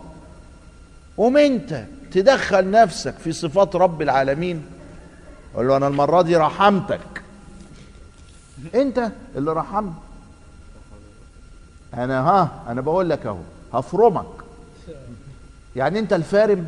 [1.18, 4.66] قوم أنت تدخل نفسك في صفات رب العالمين.
[5.56, 7.00] قول له أنا المرة دي رحمتك.
[8.76, 9.94] أنت اللي رحمت
[11.94, 13.38] أنا ها أنا بقول لك أهو
[13.74, 14.26] هفرمك.
[15.76, 16.66] يعني أنت الفارم؟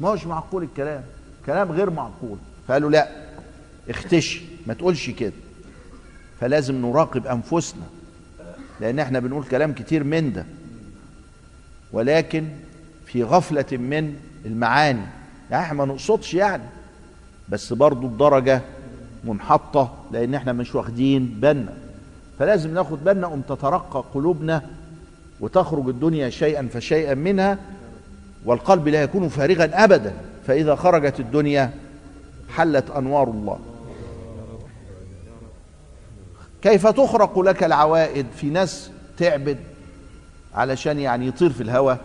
[0.00, 1.02] ما هوش معقول الكلام.
[1.46, 2.38] كلام غير معقول.
[2.68, 3.23] فقالوا لا.
[3.88, 5.32] اختشي ما تقولش كده.
[6.40, 7.82] فلازم نراقب أنفسنا
[8.80, 10.46] لأن إحنا بنقول كلام كتير من ده.
[11.92, 12.44] ولكن
[13.06, 14.14] في غفلة من
[14.46, 15.06] المعاني
[15.50, 16.62] يعني إحنا ما نقصدش يعني
[17.48, 18.60] بس برضو الدرجة
[19.24, 21.72] منحطة لأن إحنا مش واخدين بالنا.
[22.38, 24.62] فلازم ناخد بالنا ام تترقى قلوبنا
[25.40, 27.58] وتخرج الدنيا شيئا فشيئا منها
[28.44, 30.12] والقلب لا يكون فارغا ابدا.
[30.46, 31.70] فإذا خرجت الدنيا
[32.54, 33.58] حلت أنوار الله.
[36.64, 39.58] كيف تخرق لك العوائد في ناس تعبد
[40.54, 42.00] علشان يعني يطير في الهواء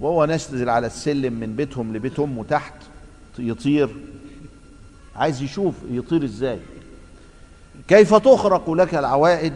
[0.00, 2.74] وهو نزل على السلم من بيتهم لبيت أمه تحت
[3.38, 3.96] يطير.
[5.16, 6.58] عايز يشوف يطير إزاي.
[7.88, 9.54] كيف تخرق لك العوائد؟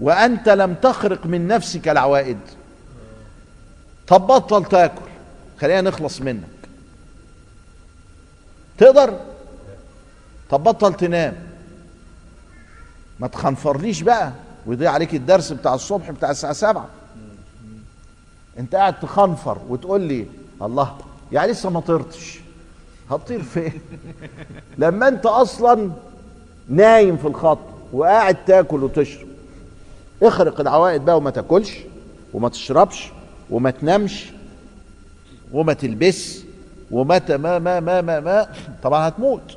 [0.00, 2.38] وأنت لم تخرق من نفسك العوائد.
[4.06, 5.10] طب بطل تاكل
[5.60, 6.48] خلينا نخلص منك.
[8.78, 9.20] تقدر؟
[10.50, 11.47] طب بطل تنام.
[13.20, 14.32] ما تخنفرليش بقى
[14.66, 16.86] ويضيع عليك الدرس بتاع الصبح بتاع الساعة سبعة.
[18.58, 20.26] انت قاعد تخنفر وتقول لي
[20.62, 20.96] الله
[21.32, 22.40] يعني لسه ما طرتش.
[23.10, 23.72] هتطير فين؟
[24.78, 25.90] لما انت أصلا
[26.68, 27.58] نايم في الخط
[27.92, 29.28] وقاعد تاكل وتشرب.
[30.22, 31.78] اخرق العوائد بقى وما تاكلش
[32.34, 33.12] وما تشربش
[33.50, 34.32] وما تنامش
[35.52, 36.38] وما تلبس
[36.90, 38.48] وما ما ما ما ما,
[38.82, 39.56] طبعا هتموت.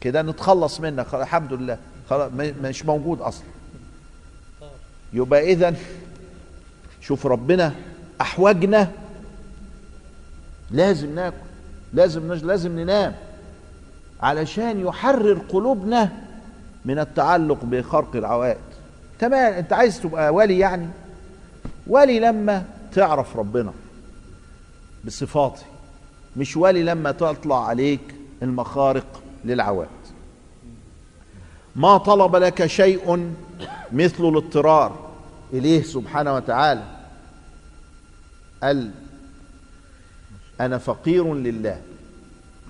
[0.00, 1.14] كده نتخلص منك.
[1.14, 1.78] الحمد لله.
[2.10, 2.30] خلاص
[2.62, 3.46] مش موجود أصلا.
[5.12, 5.74] يبقى اذا
[7.00, 7.74] شوف ربنا
[8.20, 8.92] أحوجنا.
[10.70, 11.36] لازم ناكل
[11.92, 12.44] لازم نج...
[12.44, 13.14] لازم ننام
[14.22, 16.12] علشان يحرر قلوبنا
[16.84, 18.60] من التعلق بخرق العوائد.
[19.18, 20.88] تمام أنت عايز تبقى ولي يعني؟
[21.86, 23.72] ولي لما تعرف ربنا
[25.04, 25.62] بصفاته
[26.36, 30.03] مش ولي لما تطلع عليك المخارق للعوائد.
[31.76, 33.34] ما طلب لك شيء
[33.92, 35.10] مثل الاضطرار؟
[35.52, 36.82] إليه سبحانه وتعالى.
[38.62, 38.90] قال
[40.60, 41.80] أنا فقير لله.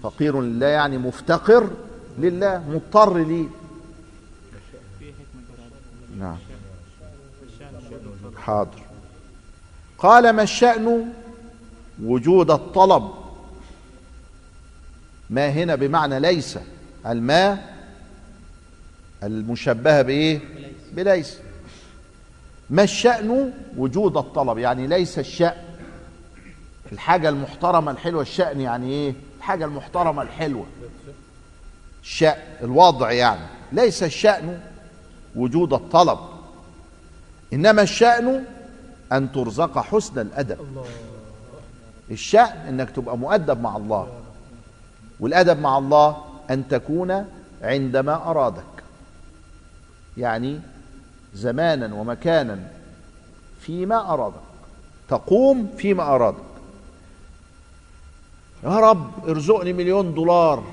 [0.03, 1.71] فقير لله يعني مفتقر
[2.19, 3.49] لله مضطر ليه
[6.19, 6.37] نعم.
[8.37, 8.83] حاضر.
[9.99, 11.12] قال ما الشأن؟
[12.03, 13.11] وجود الطلب.
[15.31, 16.59] ما هنا بمعنى ليس.
[17.07, 17.73] الماء
[19.22, 20.40] المشبهة بإيه؟
[20.92, 21.38] بليس.
[22.70, 24.59] ما الشأن؟ وجود الطلب.
[24.59, 25.57] يعني ليس الشأن.
[26.92, 28.22] الحاجة المحترمة الحلوة.
[28.22, 30.66] الشأن يعني إيه؟ الحاجة المحترمة الحلوة.
[32.03, 33.46] الشأن الوضع يعني.
[33.72, 34.61] ليس الشأن
[35.37, 36.18] وجود الطلب.
[37.53, 38.44] إنما الشأن
[39.12, 40.59] أن ترزق حسن الأدب.
[42.11, 44.09] الشأن أنك تبقى مؤدب مع الله.
[45.20, 47.27] والأدب مع الله أن تكون
[47.62, 48.64] عندما أرادك.
[50.16, 50.61] يعني
[51.35, 52.70] زمانا ومكانا
[53.61, 54.35] فيما أرادك.
[55.09, 56.55] تقوم فيما أرادك.
[58.64, 60.64] يا رب ارزقني مليون دولار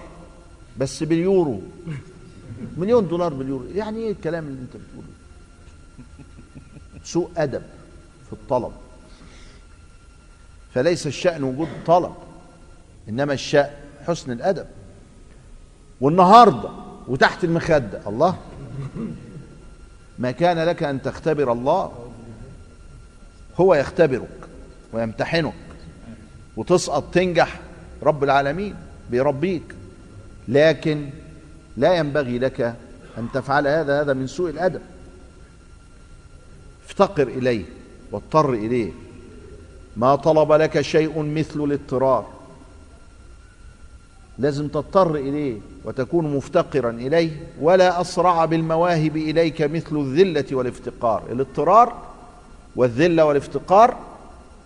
[0.77, 1.61] بس باليورو.
[2.77, 3.65] مليون دولار باليورو.
[3.75, 5.07] يعني إيه الكلام اللي أنت بتقوله؟
[7.03, 7.61] سوء أدب
[8.27, 8.71] في الطلب.
[10.73, 12.13] فليس الشأن وجود طلب
[13.09, 13.71] إنما الشأن
[14.07, 14.67] حسن الأدب.
[16.01, 16.69] والنهاردة
[17.07, 18.01] وتحت المخدة.
[18.07, 18.37] الله.
[20.19, 21.91] ما كان لك أن تختبر الله
[23.59, 24.39] هو يختبرك
[24.93, 25.53] ويمتحنك
[26.57, 27.59] وتسقط تنجح
[28.03, 28.75] رب العالمين
[29.11, 29.75] بيربيك.
[30.47, 31.09] لكن
[31.77, 32.61] لا ينبغي لك
[33.17, 34.81] أن تفعل هذا هذا من سوء الأدب.
[36.85, 37.65] افتقر إليه
[38.11, 38.91] واضطر إليه.
[39.97, 42.40] ما طلب لك شيء مثل الاضطرار.
[44.39, 51.23] لازم تضطر إليه وتكون مفتقرا إليه ولا أسرع بالمواهب إليك مثل الذلة والافتقار.
[51.31, 51.93] الاضطرار
[52.75, 53.97] والذلة والافتقار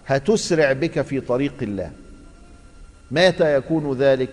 [0.07, 1.91] هتسرع بك في طريق الله.
[3.11, 4.29] متى يكون ذلك؟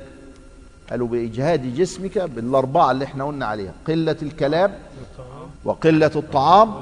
[0.91, 4.75] قالوا بإجهاد جسمك بالأربعة اللي إحنا قلنا عليها قلة الكلام
[5.65, 6.75] وقلة الطعام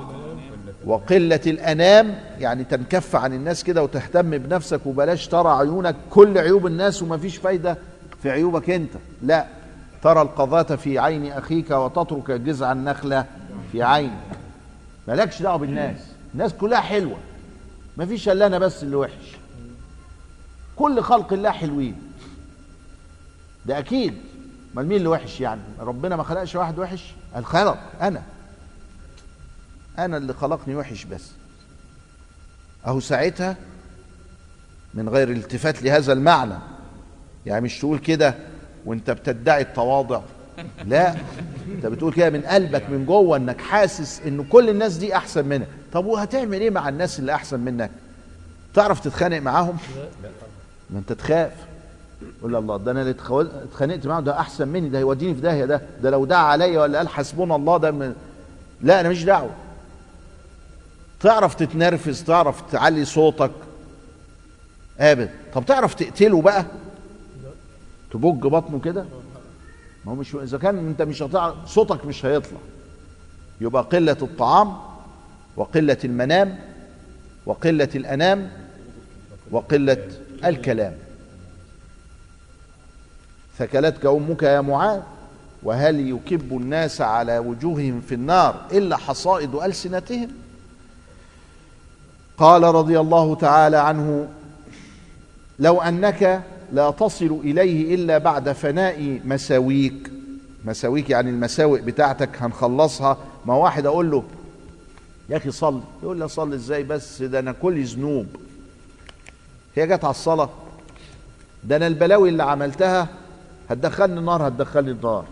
[0.84, 2.18] وقلة الأنام.
[2.38, 7.36] يعني تنكف عن الناس كده وتهتم بنفسك وبلاش ترى عيونك كل عيوب الناس وما فيش
[7.36, 7.76] فايدة.
[8.22, 8.92] في عيوبك انت.
[9.22, 9.46] لا
[10.02, 13.26] ترى القذاة في عين أخيك وتترك جذع النخلة
[13.72, 14.38] في عينك.
[15.08, 16.00] مالكش دعوة بالناس.
[16.34, 17.16] الناس كلها حلوة.
[17.96, 19.36] ما فيش إلا أنا بس اللي وحش.
[20.76, 21.96] كل خلق الله حلوين.
[23.66, 24.14] ده أكيد.
[24.74, 27.78] أمال مين اللي وحش يعني؟ ربنا ما خلقش واحد وحش؟ قال خلق.
[28.00, 28.22] أنا.
[29.98, 31.30] أنا اللي خلقني وحش بس.
[32.86, 33.56] أهو ساعتها
[34.94, 36.58] من غير الالتفات لهذا المعنى.
[37.46, 38.34] يعني مش تقول كده
[38.86, 40.20] وانت بتدعي التواضع.
[40.86, 41.14] لا
[41.74, 45.66] انت بتقول كده من قلبك من جوه انك حاسس إن كل الناس دي أحسن منك.
[45.92, 47.90] طب وهتعمل إيه مع الناس اللي أحسن منك؟
[48.74, 49.76] تعرف تتخانق معاهم؟
[50.90, 51.52] ما أنت تخاف.
[52.42, 53.14] قول الله ده أنا اللي
[53.64, 56.98] اتخانقت معاه ده أحسن مني ده هيوديني في داهية ده ده لو دعا عليا ولا
[56.98, 58.14] قال حسبنا الله ده من...
[58.82, 59.50] لا أنا مش دعوة.
[61.20, 63.50] تعرف تتنرفز تعرف تعلي صوتك.
[65.00, 66.64] ابدا طب تعرف تقتله بقى؟
[68.12, 69.04] تبج بطنه كده؟
[70.04, 72.58] ما هو مش إذا كان أنت مش هتعرف صوتك مش هيطلع.
[73.60, 74.76] يبقى قلة الطعام
[75.56, 76.58] وقلة المنام
[77.46, 78.50] وقلة الأنام
[79.50, 80.08] وقلة
[80.44, 80.94] الكلام.
[83.58, 85.00] ثكلتك أمك يا معاذ
[85.62, 90.28] وهل يكب الناس على وجوههم في النار إلا حصائد ألسنتهم؟
[92.38, 94.28] قال رضي الله تعالى عنه
[95.58, 100.10] لو أنك لا تصل إليه إلا بعد فناء مساويك.
[100.64, 103.16] مساويك يعني المساوئ بتاعتك هنخلصها.
[103.46, 104.24] ما واحد أقول له
[105.28, 105.80] يا أخي صلي.
[106.02, 108.26] يقول لي صلي إزاي بس؟ ده أنا كل ذنوب.
[109.74, 110.50] هي جت على الصلاة.
[111.64, 113.08] ده أنا البلاوي اللي عملتها
[113.70, 115.24] هتدخلني النار هتدخلني النار.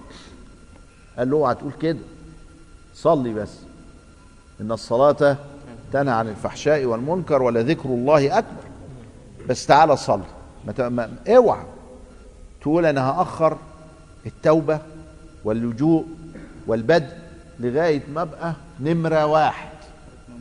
[1.19, 1.99] قال له أوعى تقول كده.
[2.95, 3.53] صلي بس.
[4.61, 5.37] إن الصلاة
[5.93, 8.63] تنهى عن الفحشاء والمنكر ولذكر الله أكبر.
[9.49, 10.38] بس تعالى صلي.
[10.79, 11.65] ما اوعى
[12.63, 13.59] تقول أنا هأخر
[14.27, 14.79] التوبة
[15.45, 16.07] واللجوء
[16.67, 17.17] والبدء
[17.61, 19.69] لغاية ما أبقى نمرة واحد.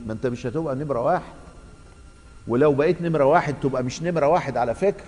[0.08, 1.34] ما أنت مش هتبقى نمرة واحد.
[2.48, 5.06] ولو بقيت نمرة واحد تبقى مش نمرة واحد على فكرة.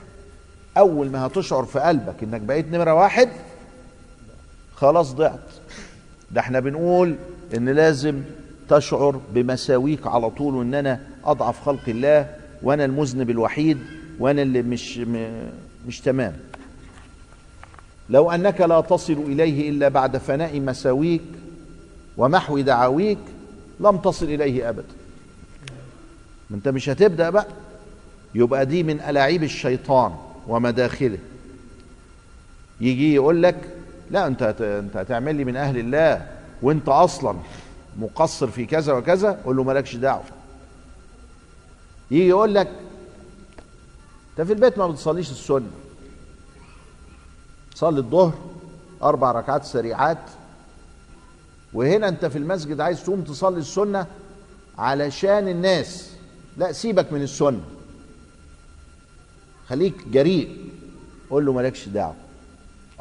[0.77, 3.29] أول ما هتشعر في قلبك إنك بقيت نمرة واحد
[4.75, 5.39] خلاص ضعت.
[6.31, 7.15] ده إحنا بنقول
[7.55, 8.21] إن لازم
[8.69, 13.77] تشعر بمساويك على طول وإن أنا أضعف خلق الله وأنا المذنب الوحيد.
[14.19, 14.97] وأنا اللي مش
[15.87, 16.33] مش تمام.
[18.09, 21.21] لو أنك لا تصل إليه إلا بعد فناء مساويك
[22.17, 23.17] ومحو دعاويك
[23.79, 24.83] لم تصل إليه ابدا
[26.49, 27.47] ما أنت مش هتبدأ بقى.
[28.35, 30.15] يبقى دي من ألاعيب الشيطان
[30.47, 31.17] ومداخله.
[32.81, 33.55] يجي يقول لك
[34.11, 36.27] لا أنت هت- أنت هتعمل لي من أهل الله
[36.61, 37.37] وأنت أصلا
[37.99, 40.23] مقصر في كذا وكذا قول له مالكش دعوة.
[42.11, 42.67] يجي يقول لك
[44.39, 45.71] انت في البيت ما بتصليش السنة.
[47.75, 48.33] صلي الظهر
[49.03, 50.17] أربع ركعات سريعات.
[51.73, 54.07] وهنا أنت في المسجد عايز تقوم تصلي السنة
[54.77, 56.09] علشان الناس.
[56.57, 57.61] لا سيبك من السنة.
[59.69, 60.71] خليك جريء.
[61.29, 62.15] قول له مالكش دعوة.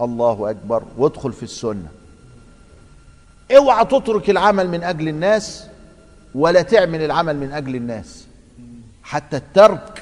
[0.01, 0.83] الله أكبر.
[0.97, 1.89] وادخل في السنة.
[3.57, 5.67] اوعى تترك العمل من أجل الناس
[6.35, 8.27] ولا تعمل العمل من أجل الناس.
[9.03, 9.98] حتى الترك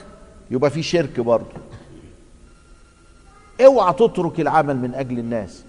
[0.50, 1.46] يبقى فيه شرك برضه.
[3.60, 5.62] اوعى تترك العمل من أجل الناس.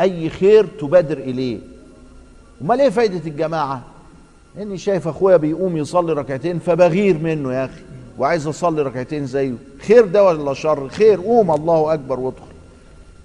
[0.00, 1.58] اي خير تبادر اليه.
[2.62, 3.82] امال إيه فايدة الجماعة؟
[4.58, 7.80] اني شايف اخويا بيقوم يصلي ركعتين فبغير منه يا أخي
[8.18, 9.54] وعايز اصلي ركعتين زيه.
[9.80, 12.46] خير ده ولا شر؟ خير قوم الله اكبر وادخل.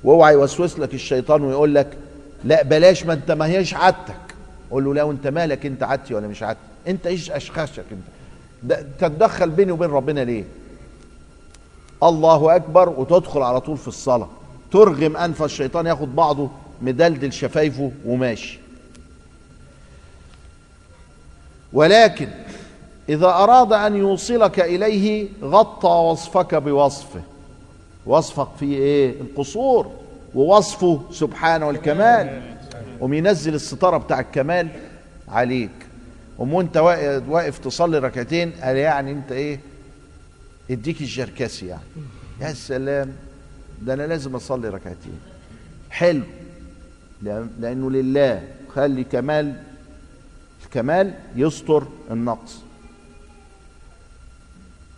[0.04, 1.98] واوعى يوسوس لك الشيطان ويقول لك
[2.44, 4.16] لا بلاش ما انت ما هيش عادتك.
[4.72, 9.50] قول له لا وانت مالك؟ انت عادتي ولا مش عادتي؟ انت إيش اشخاصك انت؟ تتدخل
[9.50, 10.44] بيني وبين ربنا ليه؟
[12.04, 14.28] الله أكبر وتدخل على طول في الصلاة.
[14.72, 16.50] ترغم أنف الشيطان ياخد بعضه
[16.82, 18.60] مدلدل شفايفه وماشي.
[21.74, 22.28] ولكن
[23.10, 27.22] إذا أراد أن يوصلك إليه غطى وصفك بوصفه.
[28.06, 29.92] وصفك فيه إيه؟ القصور.
[30.36, 32.42] ووصفه سبحانه الكمال
[33.00, 34.68] قوم ينزل الستارة بتاع الكمال
[35.30, 35.72] عليك.
[36.40, 36.78] وانت
[37.28, 39.60] واقف تصلي ركعتين قال يعني أنت إيه؟
[40.72, 41.82] اديك الجركسي يعني.
[42.42, 43.14] يا سلام.
[43.82, 45.20] ده أنا لازم أصلي ركعتين.
[45.90, 46.24] حلو.
[47.60, 48.48] لأنه لله.
[48.76, 49.64] خلي كمال
[50.66, 52.60] الكمال يستر النقص.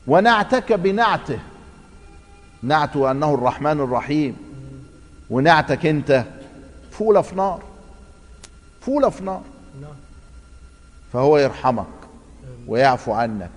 [0.07, 1.39] ونعتك بنعته.
[2.63, 4.37] نعته أنه الرحمن الرحيم.
[5.29, 6.25] ونعتك أنت.
[6.91, 7.63] فولة في نار.
[8.81, 9.43] فولة في نار.
[9.81, 9.95] نعم.
[11.13, 11.85] فهو يرحمك.
[12.67, 13.49] ويعفو عنك.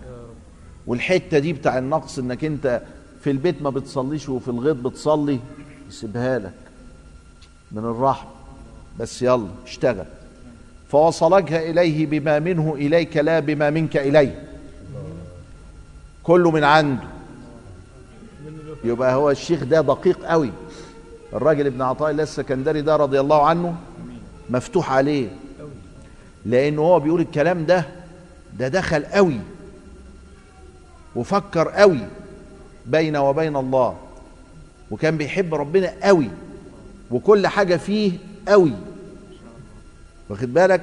[0.87, 2.83] والحتة دي بتاع النقص إنك أنت
[3.21, 5.41] في البيت ما بتصليش وفي الغيط بتصلي
[5.89, 6.55] يسيبها لك
[7.73, 8.31] من الرحمه
[8.99, 10.05] بس يلا اشتغل.
[10.89, 14.49] فوصلك إليه بما منه إليك لا بما منك إليه.
[16.23, 17.03] كله من عنده.
[18.85, 20.51] يبقى هو الشيخ ده دقيق قوي.
[21.33, 23.77] الراجل ابن عطاء الله السكندري ده رضي الله عنه
[24.51, 25.29] مفتوح عليه.
[26.45, 27.87] لأنه هو بيقول الكلام ده
[28.59, 29.41] ده دخل قوي.
[31.17, 32.01] وفكر قوي
[32.87, 33.97] بين وبين الله
[34.91, 36.31] وكان بيحب ربنا قوي
[37.11, 38.13] وكل حاجة فيه
[38.49, 38.73] قوي.
[40.29, 40.83] واخد بالك؟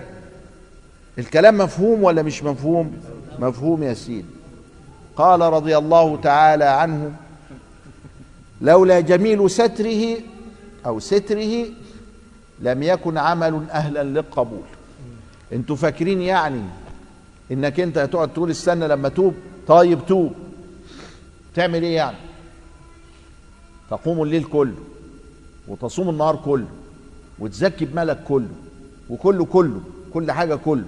[1.20, 2.94] الكلام مفهوم ولا مش مفهوم؟
[3.40, 4.26] مفهوم يا سيدي.
[5.16, 7.12] قال رضي الله تعالى عنه
[8.62, 10.18] لولا جميل ستره
[10.86, 11.66] أو ستره
[12.60, 14.64] لم يكن عمل أهلا للقبول.
[15.54, 16.62] أنتوا فاكرين يعني
[17.52, 19.34] إنك أنت هتقعد تقول استنى لما توب؟
[19.68, 20.34] طيب توب
[21.56, 22.18] تعمل إيه يعني؟
[23.90, 24.76] تقوم الليل كله
[25.68, 26.68] وتصوم النهار كله
[27.40, 28.48] وتزكي بمالك كله
[29.10, 29.82] وكله كله
[30.14, 30.86] كل حاجة كله.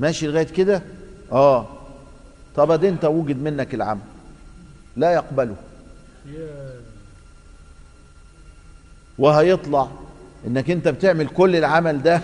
[0.00, 0.82] ماشي لغاية كده؟
[1.32, 1.66] آه.
[2.56, 4.00] طب أدي أنت وجد منك العمل.
[4.96, 5.56] لا يقبله.
[9.18, 9.88] وهيطلع
[10.46, 12.20] إنك أنت بتعمل كل العمل ده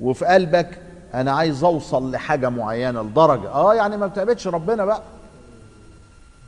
[0.00, 0.81] وفي قلبك
[1.14, 3.48] أنا عايز اوصل لحاجة معينة لدرجة.
[3.50, 5.02] آه يعني ما بتعبدش ربنا بقى.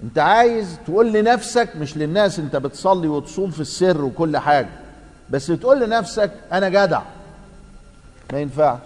[0.02, 4.68] انت عايز تقول لنفسك مش للناس انت بتصلي وتصوم في السر وكل حاجة
[5.30, 7.02] بس تقول لنفسك أنا جدع.
[8.32, 8.78] ما ينفعش.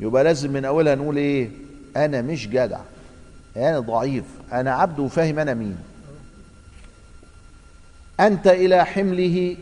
[0.00, 1.50] يبقى لازم من اولها نقول إيه؟
[1.96, 2.80] أنا مش جدع.
[3.56, 4.24] أنا ضعيف.
[4.52, 5.76] أنا عبد وفاهم أنا مين.
[8.20, 9.56] أنت إلى حمله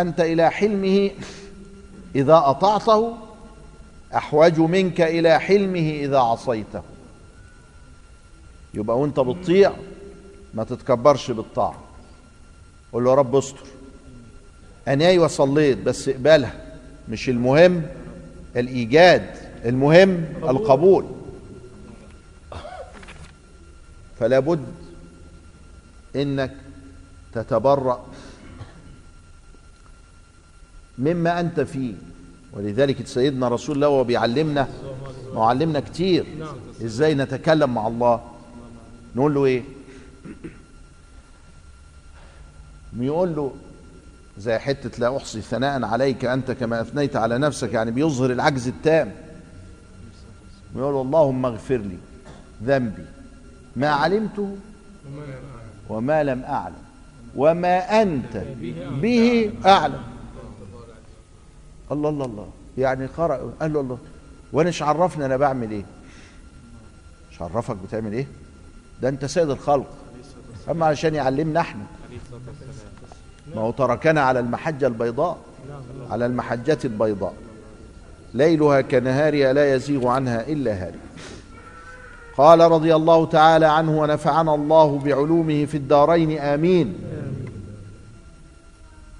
[0.00, 1.10] أنت إلى حلمه
[2.14, 3.16] إذا أطعته
[4.16, 6.82] أحوج منك إلى حلمه إذا عصيته.
[8.74, 9.72] يبقى وأنت بتطيع
[10.54, 11.82] ما تتكبرش بالطاعة.
[12.92, 13.66] قول له يا رب استر.
[14.88, 16.76] أنا أيوة صليت بس اقبلها.
[17.08, 17.86] مش المهم
[18.56, 21.06] الإيجاد المهم القبول.
[24.20, 24.66] فلا بد
[26.16, 26.54] إنك
[27.32, 28.06] تتبرأ
[30.98, 31.94] مما أنت فيه.
[32.54, 34.68] ولذلك سيدنا رسول الله وهو بيعلمنا
[35.34, 36.26] معلمنا كتير.
[36.38, 38.20] نعم إزاي نتكلم مع الله؟
[39.16, 39.62] نقول له إيه؟
[42.98, 43.52] يقول له
[44.38, 49.12] زي حتة لا أحصي ثناء عليك أنت كما أثنيت على نفسك يعني بيظهر العجز التام.
[50.74, 51.98] ويقول اللهم اغفر لي
[52.64, 53.04] ذنبي.
[53.76, 54.56] ما علمته.
[55.88, 56.84] وما لم أعلم
[57.36, 58.42] وما أنت
[59.02, 60.02] به أعلم.
[61.94, 62.48] الله الله الله.
[62.78, 63.98] يعني قرأ قال له الله
[64.52, 65.84] وأنا مش عرفني أنا بعمل إيه؟
[67.32, 68.26] مش عرفك بتعمل إيه؟
[69.02, 69.86] ده أنت سيد الخلق.
[70.70, 71.84] أما علشان يعلمنا إحنا.
[73.54, 75.38] ما هو تركنا على المحجة البيضاء.
[76.10, 77.34] على المحجة البيضاء.
[78.34, 80.98] ليلها كنهارها لا يزيغ عنها إلا هالك
[82.36, 86.94] قال رضي الله تعالى عنه ونفعنا الله بعلومه في الدارين آمين.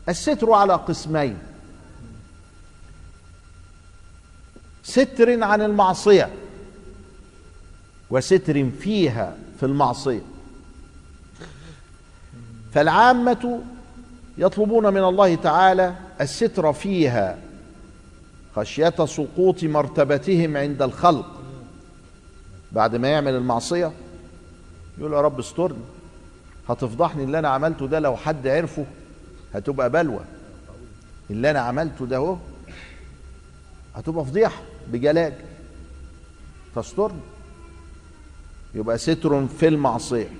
[0.08, 1.38] الستر على قسمين
[4.84, 6.30] ستر عن المعصية.
[8.10, 10.22] وستر فيها في المعصية.
[12.72, 13.60] فالعامة
[14.38, 17.38] يطلبون من الله تعالى الستر فيها
[18.56, 21.26] خشية سقوط مرتبتهم عند الخلق.
[22.72, 23.92] بعد ما يعمل المعصية
[24.98, 25.78] يقول يا رب استرني.
[26.68, 28.86] هتفضحني اللي أنا عملته ده لو حد عرفه
[29.54, 30.20] هتبقى بلوى.
[31.30, 32.36] اللي أنا عملته ده أهو
[33.94, 34.62] هتبقى فضيحة.
[34.92, 35.32] بجلاج.
[36.74, 37.20] فاسترني
[38.74, 40.30] يبقى ستر في المعصية.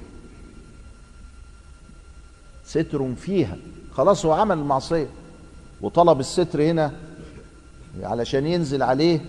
[2.66, 3.56] ستر فيها.
[3.96, 5.08] خلاص هو عمل المعصية.
[5.80, 6.92] وطلب الستر هنا
[8.02, 9.20] علشان ينزل عليه.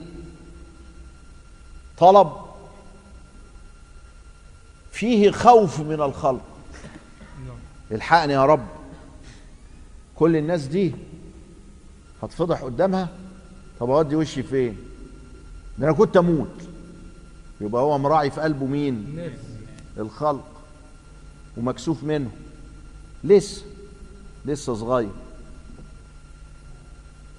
[1.97, 2.31] طلب.
[4.91, 6.41] فيه خوف من الخلق.
[7.91, 8.67] الحقني يا رب.
[10.15, 10.93] كل الناس دي
[12.23, 13.09] هتفضح قدامها.
[13.79, 14.77] طب أودي وشي فين؟
[15.77, 16.61] ده أنا كنت أموت.
[17.61, 19.19] يبقى هو مراعي في قلبه مين؟
[19.97, 20.45] الخلق.
[21.57, 22.29] ومكسوف منه.
[23.23, 23.61] لسه
[24.45, 25.09] لسه صغير.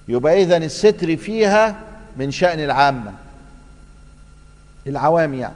[0.07, 1.79] يبقى اذا الستر فيها
[2.17, 3.13] من شأن العامة.
[4.87, 5.55] العوام يعني.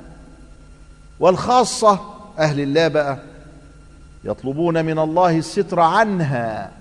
[1.20, 2.00] والخاصة
[2.40, 3.20] أهل الله بقى
[4.24, 6.72] يطلبون من الله الستر عنها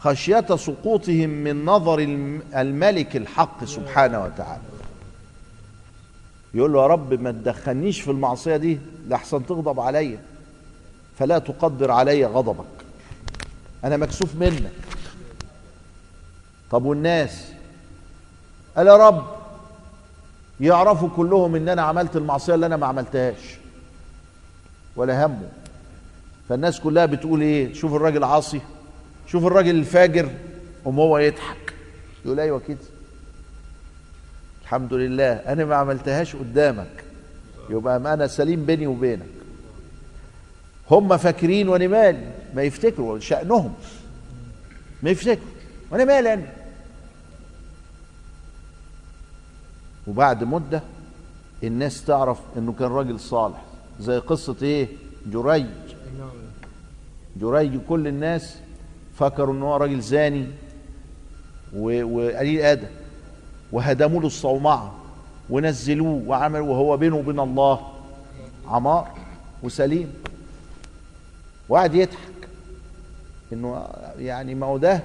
[0.00, 4.62] خشية سقوطهم من نظر الم- الملك الحق سبحانه وتعالى.
[6.54, 8.78] يقول له يا رب ما تدخلنيش في المعصية دي
[9.08, 10.18] لحسن تغضب عليا
[11.18, 12.64] فلا تقدر علي غضبك.
[13.84, 14.72] أنا مكسوف منك.
[16.70, 17.52] طب والناس؟
[18.76, 19.24] قال يا رب
[20.60, 23.58] يعرفوا كلهم إن أنا عملت المعصية اللي أنا ما عملتهاش.
[24.96, 25.48] ولا همه.
[26.48, 28.60] فالناس كلها بتقول إيه؟ شوف الراجل عاصي
[29.26, 30.28] شوف الراجل الفاجر
[30.84, 31.74] قوم هو يضحك.
[32.24, 32.78] يقول أيوه كده.
[34.64, 37.04] الحمد لله أنا ما عملتهاش قدامك.
[37.70, 39.26] يبقى أنا سليم بيني وبينك.
[40.90, 43.74] هم فاكرين وأنا مالي ما يفتكروا شأنهم
[45.02, 45.48] ما يفتكروا
[45.90, 46.52] وأنا مالي أنا.
[50.06, 50.82] وبعد مدة
[51.62, 53.62] الناس تعرف إنه كان راجل صالح.
[54.00, 54.88] زي قصة إيه؟
[55.26, 55.66] جريج.
[57.36, 58.58] جريج كل الناس
[59.18, 60.46] فكروا إن هو راجل زاني
[61.76, 62.88] وقليل أدب.
[63.74, 64.94] وهدموا له الصومعة
[65.50, 67.80] ونزلوه وعملوا وهو بينه وبين الله
[68.68, 69.10] عمار
[69.62, 70.12] وسليم.
[71.68, 72.48] وقعد يضحك
[73.52, 73.86] إنه
[74.18, 75.00] يعني ما هو ده؟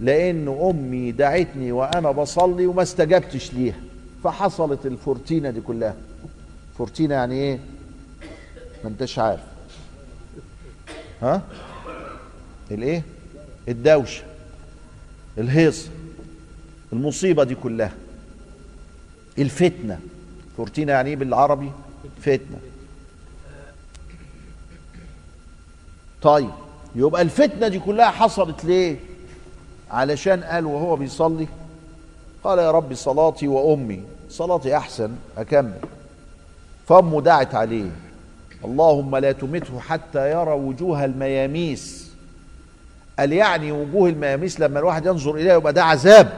[0.00, 3.80] لأن أمي دعتني وأنا بصلي وما استجبتش ليها.
[4.24, 5.94] فحصلت الفورتينا دي كلها.
[6.78, 7.58] فورتينا يعني إيه؟
[8.84, 9.44] ما أنتش عارف.
[11.22, 11.42] ها؟
[12.70, 13.02] الإيه؟
[13.68, 14.22] الدوشة
[15.38, 15.90] الهيصة
[16.92, 17.92] المصيبة دي كلها.
[19.38, 20.00] الفتنة.
[20.56, 21.70] فورتينا يعني إيه بالعربي؟
[22.20, 22.58] فتنة.
[26.22, 26.50] طيب
[26.94, 28.96] يبقى الفتنة دي كلها حصلت ليه؟
[29.90, 31.46] علشان قال وهو بيصلي
[32.44, 34.02] قال يا رب صلاتي وأمي.
[34.30, 35.80] صلاتي أحسن أكمل.
[36.88, 37.90] فأمه دعت عليه.
[38.64, 42.10] اللهم لا تمته حتى يرى وجوه المياميس.
[43.18, 46.32] قال يعني وجوه المياميس لما الواحد ينظر إليها يبقى ده عذاب.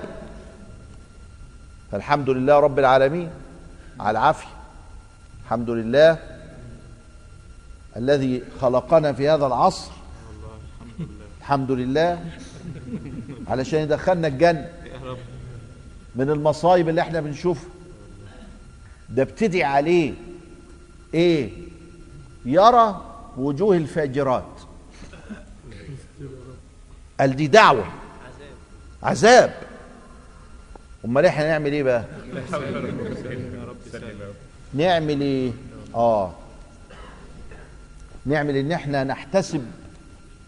[1.92, 3.30] فالحمد لله رب العالمين.
[4.00, 4.48] على العافية.
[5.44, 6.18] الحمد لله
[7.96, 9.90] الذي خلقنا في هذا العصر.
[11.40, 12.24] الحمد لله.
[13.48, 14.70] علشان يدخلنا الجنة.
[16.16, 17.70] من المصايب اللي إحنا بنشوفها.
[19.08, 20.14] ده ابتدي عليه.
[21.14, 21.50] إيه؟
[22.44, 23.04] يرى
[23.36, 24.60] وجوه الفاجرات.
[27.20, 27.84] قال دي دعوة.
[29.02, 29.69] عذاب.
[31.04, 32.04] أمال إحنا نعمل إيه بقى؟
[34.74, 35.52] نعمل إيه؟
[35.94, 36.32] آه.
[38.26, 39.64] نعمل إن إحنا نحتسب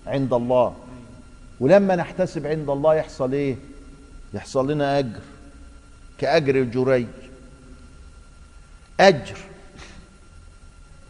[0.06, 0.74] عند الله.
[1.60, 3.56] ولما نحتسب عند الله يحصل إيه؟
[4.34, 5.20] يحصل لنا أجر
[6.18, 7.06] كأجر جريج
[9.00, 9.36] أجر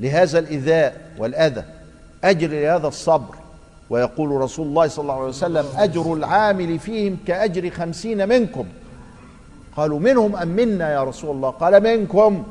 [0.00, 1.64] لهذا الإيذاء والأذى.
[2.24, 3.34] أجر لهذا الصبر.
[3.90, 8.66] ويقول رسول الله صلى الله عليه وسلم أجر العامل فيهم كأجر خمسين منكم.
[9.76, 12.44] قالوا منهم أم منا يا رسول الله؟ قال منكم.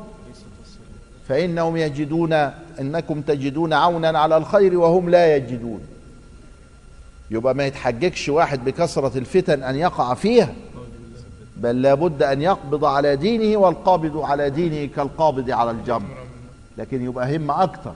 [1.28, 2.32] فإنهم يجدون
[2.80, 5.80] إنكم تجدون عونا على الخير وهم لا يجدون.
[7.30, 10.54] يبقى ما يتحججش واحد بكثرة الفتن أن يقع فيها
[11.56, 16.16] بل لابد أن يقبض على دينه والقابض على دينه كالقابض على الجمر.
[16.78, 17.92] لكن يبقى هم أكتر.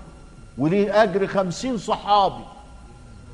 [0.59, 2.45] وليه أجر خمسين صحابي؟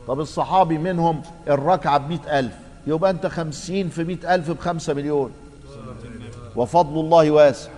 [0.08, 2.52] طب الصحابي منهم الركعة بمئة ألف.
[2.86, 5.32] يبقى أنت خمسين في مئة ألف بخمسة مليون.
[6.56, 7.70] وفضل الله واسع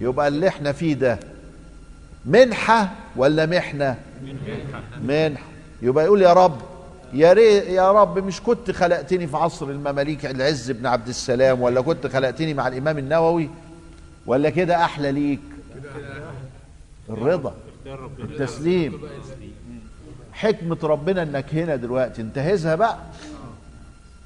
[0.00, 1.18] يبقى اللي إحنا فيه ده
[2.26, 3.98] منحة ولا محنة
[5.02, 5.44] منحة
[5.82, 6.58] يبقى يقول يا رب
[7.12, 11.80] يا ريت يا رب مش كنت خلقتني في عصر المماليك العز بن عبد السلام ولا
[11.80, 13.50] كنت خلقتني مع الامام النووي
[14.26, 15.40] ولا كده أحلى ليك
[17.10, 17.54] الرضا
[18.18, 19.00] التسليم
[20.32, 22.98] حكمة ربنا انك هنا دلوقتي انتهزها بقى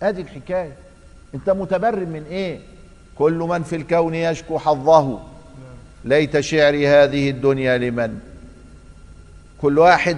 [0.02, 0.72] ادي الحكاية
[1.34, 2.60] انت متبرم من إيه؟
[3.18, 5.22] كل من في الكون يشكو حظه.
[6.04, 8.20] ليت شعري هذه الدنيا لمن؟
[9.60, 10.16] كل واحد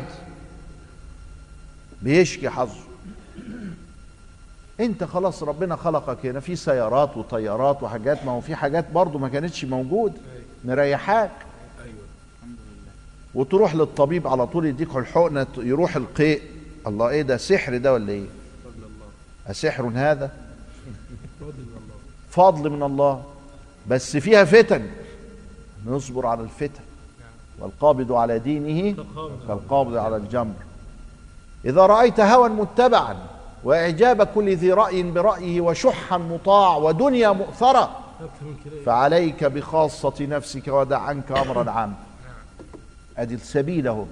[2.02, 2.80] بيشكي حظه.
[4.80, 6.40] انت خلاص ربنا خلقك هنا.
[6.40, 8.24] في سيارات وطيارات وحاجات.
[8.24, 10.12] ما هو في حاجات برضو ما كانتش موجود.
[10.64, 11.30] مريحاك.
[13.34, 16.42] وتروح للطبيب على طول يديك الحقنة يروح القيء.
[16.86, 18.26] الله إيه ده؟ سحر ده ولا إيه؟
[19.46, 20.30] أسحر هذا؟
[22.30, 23.24] فضل من الله.
[23.86, 24.86] بس فيها فتن.
[25.86, 26.82] نصبر على الفتن.
[27.58, 29.04] والقابض على دينه
[29.48, 30.54] كالقابض على الجمر.
[31.64, 33.16] إذا رأيت هوى متبعا
[33.64, 37.98] وإعجاب كل ذي رأي برأيه وشحا مطاع ودنيا مؤثرة
[38.86, 41.94] فعليك بخاصة نفسك ودع عنك أمرا عام.
[43.18, 44.04] أدي السبيل اهو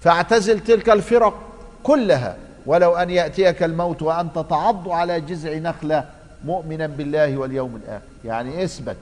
[0.00, 1.40] فاعتزل تلك الفرق
[1.82, 2.36] كلها.
[2.66, 6.04] ولو أن يأتيك الموت وأنت تعض على جذع نخلة
[6.44, 8.04] مؤمنا بالله واليوم الآخر.
[8.24, 8.96] يعني اثبت.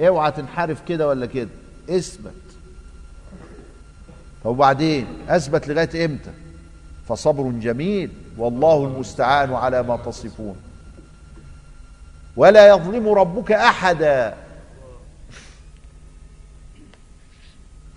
[0.00, 1.48] اوعى تنحرف كده ولا كده.
[1.90, 2.32] اثبت.
[4.44, 6.30] طب وبعدين؟ اثبت لغاية إمتى؟
[7.08, 8.10] فصبر جميل.
[8.38, 10.56] والله المستعان على ما تصفون.
[12.36, 14.34] ولا يظلم ربك أحدا.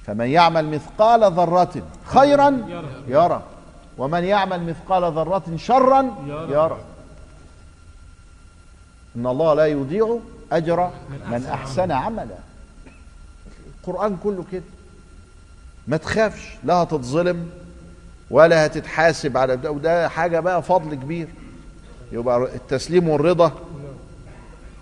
[0.06, 2.68] فمن يعمل مثقال ذرة خيرا
[3.08, 3.44] يرى
[3.98, 6.78] ومن يعمل مثقال ذرة شرا يرى
[9.16, 10.20] إن الله لا يضيع
[10.52, 10.92] أجر
[11.30, 12.38] من أحسن عملا.
[13.82, 14.64] القرآن كله كده.
[15.88, 17.50] ما تخافش لا هتتظلم
[18.30, 21.28] ولا هتتحاسب على ده وده حاجة بقى فضل كبير.
[22.12, 23.52] يبقى التسليم والرضا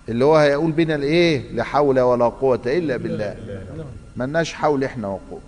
[0.08, 3.36] اللي هو هيقول بنا الإيه؟ لا حول ولا قوة إلا بالله.
[4.16, 5.40] ملناش حول إحنا وقوة.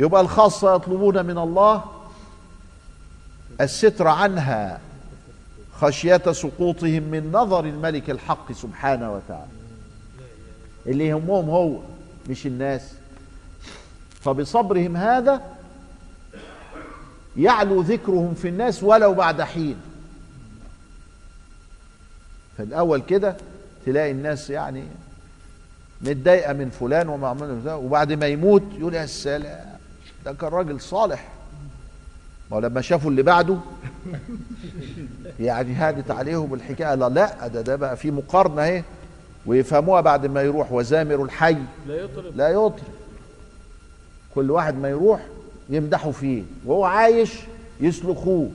[0.00, 1.84] يبقى الخاصة يطلبون من الله
[3.60, 4.80] الستر عنها
[5.80, 9.50] خشية سقوطهم من نظر الملك الحق سبحانه وتعالى.
[10.86, 11.78] اللي يهمهم هو
[12.28, 12.92] مش الناس.
[14.20, 15.42] فبصبرهم هذا
[17.36, 19.76] يعلو ذكرهم في الناس ولو بعد حين.
[22.58, 23.36] فالأول كده
[23.86, 24.84] تلاقي الناس يعني
[26.00, 29.79] متضايقة من فلان ومعمول وبعد ما يموت يقول يا سلام.
[30.24, 31.28] ده كان راجل صالح.
[32.50, 33.58] ما لما شافوا اللي بعده
[35.40, 36.94] يعني هادت عليهم الحكاية.
[36.94, 38.82] لا لا ده ده بقى في مقارنة اهي.
[39.46, 41.56] ويفهموها بعد ما يروح وزامر الحي.
[41.86, 42.80] لا يطرب لا يطرب
[44.34, 45.26] كل واحد ما يروح
[45.70, 46.42] يمدحوا فيه.
[46.64, 47.32] وهو عايش
[47.80, 48.50] يسلخوه.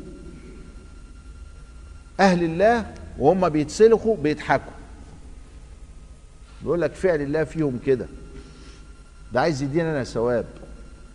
[2.20, 4.72] أهل الله وهم بيتسلخوا بيضحكوا.
[6.62, 8.06] بيقول لك فعل الله فيهم كده.
[9.34, 10.46] ده عايز يدينا أنا ثواب.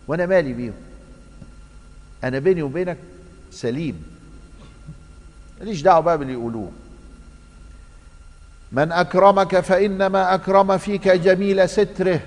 [0.07, 0.73] وأنا مالي بيهم.
[2.23, 2.97] أنا بيني وبينك
[3.51, 4.03] سليم.
[5.59, 6.71] ماليش دعوة بقى باللي يقولوه.
[8.71, 12.21] من أكرمك فإنما أكرم فيك جميل ستره.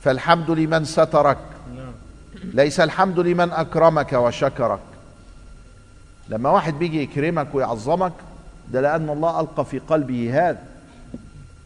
[0.00, 1.38] فالحمد لمن سترك.
[1.76, 1.92] نعم.
[2.54, 4.80] ليس الحمد لمن أكرمك وشكرك.
[6.28, 8.12] لما واحد بيجي يكرمك ويعظمك
[8.72, 10.62] ده لأن الله ألقى في قلبه هذا.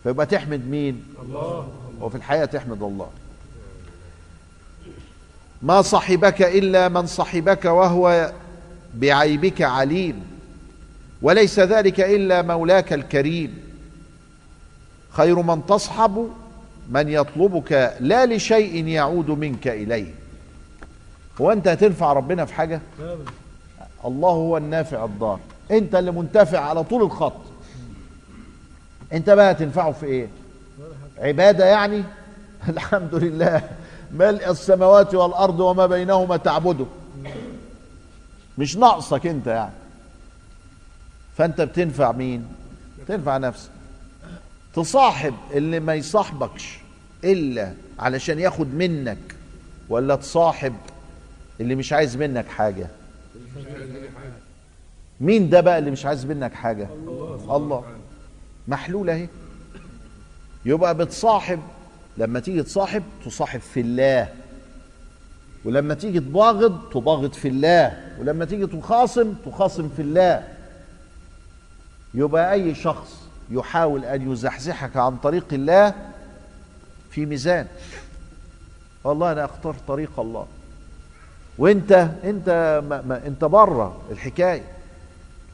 [0.02, 1.68] فيبقى تحمد مين؟ الله.
[2.00, 3.10] وفي الحقيقة تحمد الله.
[5.62, 8.32] ما صحبك إلا من صحبك وهو
[8.94, 10.22] بعيبك عليم
[11.22, 13.58] وليس ذلك إلا مولاك الكريم.
[15.10, 16.30] خير من تصحب
[16.90, 20.14] من يطلبك لا لشيء يعود منك إليه.
[21.40, 22.80] هو أنت هتنفع ربنا في حاجة.
[24.04, 25.40] الله هو النافع الضار.
[25.70, 27.40] أنت اللي منتفع على طول الخط.
[29.12, 30.28] أنت بقى هتنفعه في إيه.
[31.18, 32.04] عبادة يعني؟
[32.68, 33.62] الحمد لله.
[34.14, 36.86] ملء السماوات والأرض وما بينهما تعبده.
[38.58, 39.72] مش ناقصك انت يعني.
[41.36, 42.46] فانت بتنفع مين؟
[43.08, 43.70] تنفع نفسك.
[44.74, 46.78] تصاحب اللي ما يصاحبكش
[47.24, 49.18] إلا علشان ياخد منك
[49.88, 50.74] ولا تصاحب
[51.60, 52.86] اللي مش عايز منك حاجة؟
[55.20, 57.84] مين ده بقى اللي مش عايز منك حاجة؟ الله, الله.
[58.68, 59.28] محلوله أهي.
[60.64, 61.60] يبقى بتصاحب
[62.20, 64.28] لما تيجي تصاحب تصاحب في الله.
[65.64, 67.98] ولما تيجي تباغض تباغض في الله.
[68.18, 70.48] ولما تيجي تخاصم تخاصم في الله.
[72.14, 75.94] يبقى أي شخص يحاول أن يزحزحك عن طريق الله
[77.10, 77.66] في ميزان.
[79.04, 80.46] والله أنا اختار طريق الله.
[81.58, 84.62] وأنت أنت ما ما أنت بره الحكاية.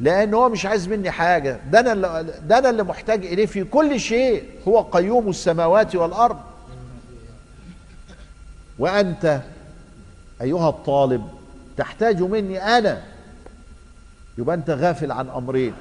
[0.00, 1.60] لأن هو مش عايز مني حاجة.
[1.70, 4.44] ده أنا اللي ده أنا اللي محتاج إليه في كل شيء.
[4.68, 6.36] هو قيوم السماوات والأرض.
[8.78, 9.40] وأنت
[10.40, 11.28] أيها الطالب
[11.76, 13.02] تحتاج مني أنا.
[14.38, 15.74] يبقى أنت غافل عن أمرين.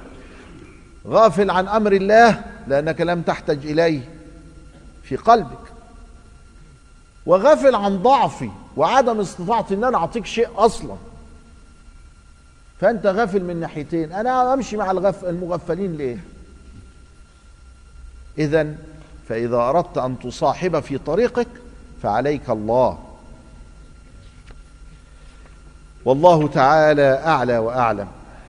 [1.08, 4.10] غافل عن أمر الله لأنك لم تحتج إليه
[5.04, 5.66] في قلبك.
[7.26, 10.96] وغافل عن ضعفي وعدم استطاعتي إن أنا أعطيك شيء أصلا.
[12.82, 14.12] فأنت غافل من ناحيتين.
[14.12, 16.18] أنا أمشي مع الغف المغفلين ليه؟
[18.38, 18.76] اذا
[19.30, 21.48] فإذا أردت أن تصاحب في طريقك
[22.02, 22.98] فعليك الله.
[26.06, 28.08] والله تعالى أعلى وأعلم.